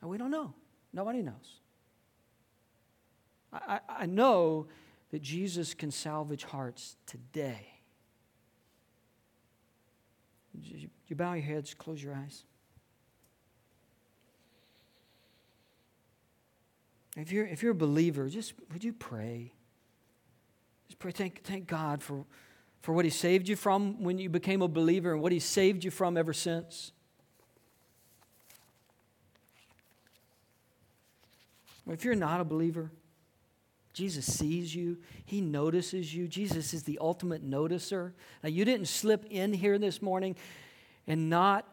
And 0.00 0.10
we 0.10 0.16
don't 0.16 0.30
know. 0.30 0.54
Nobody 0.92 1.22
knows. 1.22 1.60
I, 3.52 3.58
I, 3.88 4.02
I 4.02 4.06
know 4.06 4.66
that 5.10 5.20
Jesus 5.20 5.74
can 5.74 5.90
salvage 5.90 6.44
hearts 6.44 6.96
today. 7.06 7.66
You 11.06 11.16
bow 11.16 11.34
your 11.34 11.42
heads, 11.42 11.74
close 11.74 12.02
your 12.02 12.14
eyes. 12.14 12.44
If 17.16 17.32
you're, 17.32 17.46
if 17.46 17.62
you're 17.62 17.72
a 17.72 17.74
believer, 17.74 18.28
just 18.28 18.54
would 18.72 18.84
you 18.84 18.92
pray? 18.92 19.52
Just 20.88 20.98
pray, 20.98 21.12
thank, 21.12 21.42
thank 21.42 21.66
God 21.66 22.02
for, 22.02 22.24
for 22.82 22.92
what 22.92 23.04
He 23.04 23.10
saved 23.10 23.48
you 23.48 23.56
from 23.56 24.02
when 24.02 24.18
you 24.18 24.28
became 24.28 24.62
a 24.62 24.68
believer 24.68 25.12
and 25.12 25.22
what 25.22 25.32
He 25.32 25.38
saved 25.38 25.84
you 25.84 25.90
from 25.90 26.16
ever 26.16 26.32
since. 26.32 26.92
If 31.88 32.04
you're 32.04 32.14
not 32.14 32.40
a 32.40 32.44
believer, 32.44 32.92
Jesus 33.92 34.32
sees 34.32 34.74
you, 34.74 34.98
He 35.24 35.40
notices 35.40 36.14
you. 36.14 36.28
Jesus 36.28 36.72
is 36.72 36.84
the 36.84 36.98
ultimate 37.00 37.48
noticer. 37.48 38.12
Now, 38.42 38.48
you 38.48 38.64
didn't 38.64 38.86
slip 38.86 39.26
in 39.28 39.52
here 39.52 39.78
this 39.78 40.00
morning 40.00 40.36
and 41.08 41.28
not 41.28 41.66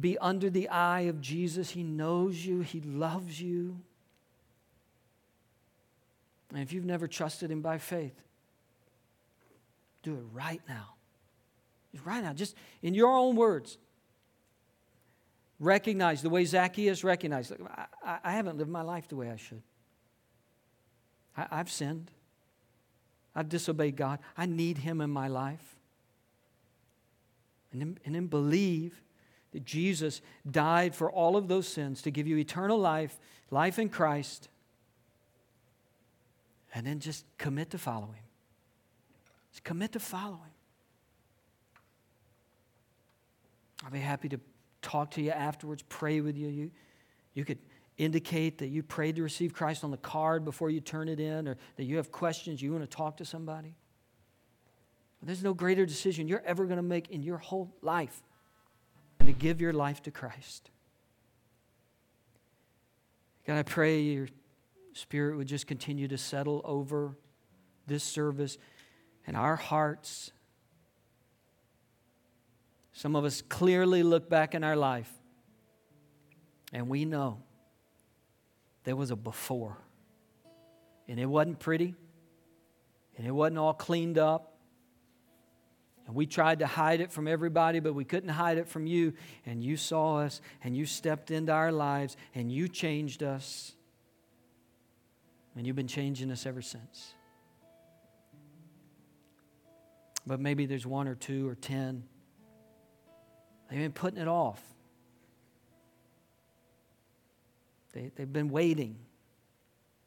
be 0.00 0.16
under 0.18 0.48
the 0.48 0.68
eye 0.70 1.02
of 1.02 1.20
Jesus. 1.20 1.70
He 1.70 1.82
knows 1.82 2.46
you, 2.46 2.60
He 2.62 2.80
loves 2.80 3.40
you. 3.40 3.78
And 6.50 6.62
if 6.62 6.72
you've 6.72 6.84
never 6.84 7.06
trusted 7.06 7.50
Him 7.50 7.60
by 7.60 7.78
faith, 7.78 8.14
do 10.02 10.14
it 10.14 10.24
right 10.32 10.62
now. 10.68 10.94
Right 12.04 12.22
now, 12.22 12.32
just 12.32 12.54
in 12.82 12.94
your 12.94 13.16
own 13.16 13.36
words. 13.36 13.78
Recognize 15.60 16.22
the 16.22 16.30
way 16.30 16.44
Zacchaeus 16.44 17.02
recognized, 17.02 17.52
I, 18.04 18.18
I 18.22 18.32
haven't 18.32 18.58
lived 18.58 18.70
my 18.70 18.82
life 18.82 19.08
the 19.08 19.16
way 19.16 19.30
I 19.30 19.36
should. 19.36 19.62
I, 21.36 21.56
have 21.56 21.70
sinned. 21.70 22.10
I've 23.34 23.48
disobeyed 23.48 23.96
God. 23.96 24.20
I 24.36 24.46
need 24.46 24.78
Him 24.78 25.00
in 25.00 25.10
my 25.10 25.28
life. 25.28 25.76
And 27.72 27.80
then, 27.80 27.98
and 28.04 28.14
then 28.14 28.26
believe 28.26 29.02
that 29.52 29.64
Jesus 29.64 30.20
died 30.48 30.94
for 30.94 31.10
all 31.10 31.36
of 31.36 31.48
those 31.48 31.66
sins 31.66 32.02
to 32.02 32.10
give 32.10 32.26
you 32.26 32.36
eternal 32.36 32.78
life, 32.78 33.18
life 33.50 33.78
in 33.78 33.88
Christ 33.88 34.48
and 36.74 36.86
then 36.86 37.00
just 37.00 37.24
commit 37.38 37.70
to 37.70 37.78
follow 37.78 38.06
Him. 38.06 38.24
Just 39.52 39.64
commit 39.64 39.92
to 39.92 40.00
follow 40.00 40.34
Him. 40.36 40.52
I'll 43.84 43.90
be 43.90 43.98
happy 43.98 44.28
to 44.30 44.40
talk 44.82 45.12
to 45.12 45.22
you 45.22 45.30
afterwards, 45.30 45.82
pray 45.88 46.20
with 46.20 46.36
you. 46.36 46.48
You, 46.48 46.70
you 47.34 47.44
could 47.44 47.58
indicate 47.96 48.58
that 48.58 48.68
you 48.68 48.82
prayed 48.82 49.16
to 49.16 49.22
receive 49.22 49.52
Christ 49.52 49.84
on 49.84 49.90
the 49.90 49.96
card 49.96 50.44
before 50.44 50.70
you 50.70 50.80
turn 50.80 51.08
it 51.08 51.20
in, 51.20 51.48
or 51.48 51.56
that 51.76 51.84
you 51.84 51.96
have 51.96 52.12
questions, 52.12 52.62
you 52.62 52.72
want 52.72 52.88
to 52.88 52.96
talk 52.96 53.16
to 53.18 53.24
somebody. 53.24 53.74
But 55.20 55.26
there's 55.26 55.42
no 55.42 55.54
greater 55.54 55.84
decision 55.84 56.28
you're 56.28 56.42
ever 56.44 56.64
going 56.64 56.76
to 56.76 56.82
make 56.82 57.10
in 57.10 57.22
your 57.22 57.38
whole 57.38 57.74
life 57.82 58.22
than 59.18 59.26
to 59.26 59.32
give 59.32 59.60
your 59.60 59.72
life 59.72 60.02
to 60.04 60.10
Christ. 60.10 60.70
God, 63.46 63.56
I 63.56 63.62
pray 63.62 64.00
your 64.00 64.28
Spirit 64.92 65.36
would 65.36 65.46
just 65.46 65.66
continue 65.66 66.08
to 66.08 66.18
settle 66.18 66.60
over 66.64 67.16
this 67.86 68.02
service 68.02 68.58
and 69.26 69.36
our 69.36 69.56
hearts. 69.56 70.32
Some 72.92 73.14
of 73.16 73.24
us 73.24 73.42
clearly 73.42 74.02
look 74.02 74.28
back 74.28 74.54
in 74.54 74.64
our 74.64 74.76
life 74.76 75.12
and 76.72 76.88
we 76.88 77.04
know 77.04 77.42
there 78.84 78.96
was 78.96 79.10
a 79.10 79.16
before. 79.16 79.76
And 81.08 81.18
it 81.18 81.26
wasn't 81.26 81.58
pretty, 81.58 81.94
and 83.16 83.26
it 83.26 83.30
wasn't 83.30 83.58
all 83.58 83.72
cleaned 83.72 84.18
up. 84.18 84.58
And 86.06 86.14
we 86.14 86.26
tried 86.26 86.60
to 86.60 86.66
hide 86.66 87.00
it 87.00 87.12
from 87.12 87.28
everybody, 87.28 87.80
but 87.80 87.94
we 87.94 88.04
couldn't 88.04 88.30
hide 88.30 88.58
it 88.58 88.68
from 88.68 88.86
you. 88.86 89.14
And 89.46 89.62
you 89.62 89.76
saw 89.76 90.20
us, 90.20 90.40
and 90.62 90.76
you 90.76 90.86
stepped 90.86 91.30
into 91.30 91.52
our 91.52 91.72
lives, 91.72 92.16
and 92.34 92.52
you 92.52 92.68
changed 92.68 93.22
us. 93.22 93.74
And 95.58 95.66
you've 95.66 95.74
been 95.74 95.88
changing 95.88 96.30
us 96.30 96.46
ever 96.46 96.62
since. 96.62 97.14
But 100.24 100.38
maybe 100.38 100.66
there's 100.66 100.86
one 100.86 101.08
or 101.08 101.16
two 101.16 101.48
or 101.48 101.56
ten. 101.56 102.04
They've 103.68 103.80
been 103.80 103.90
putting 103.90 104.20
it 104.20 104.28
off. 104.28 104.62
They, 107.92 108.12
they've 108.14 108.32
been 108.32 108.50
waiting. 108.50 108.98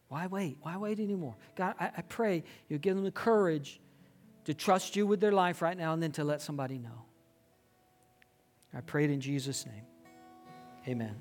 Why 0.08 0.28
wait? 0.28 0.56
Why 0.62 0.78
wait 0.78 1.02
anymore? 1.02 1.36
God, 1.58 1.76
I, 1.78 1.92
I 1.98 2.02
pray 2.04 2.46
you 2.70 2.78
give 2.78 2.96
them 2.96 3.04
the 3.04 3.12
courage 3.12 3.82
to 4.46 4.54
trust 4.54 4.96
you 4.96 5.06
with 5.06 5.20
their 5.20 5.34
life 5.34 5.62
right 5.62 5.78
now 5.78 5.92
and 5.92 6.02
then 6.02 6.14
to 6.14 6.24
let 6.24 6.42
somebody 6.42 6.78
know. 6.78 7.04
I 8.74 8.80
pray 8.80 9.04
it 9.04 9.12
in 9.12 9.20
Jesus' 9.20 9.66
name. 9.66 9.84
Amen. 10.88 11.20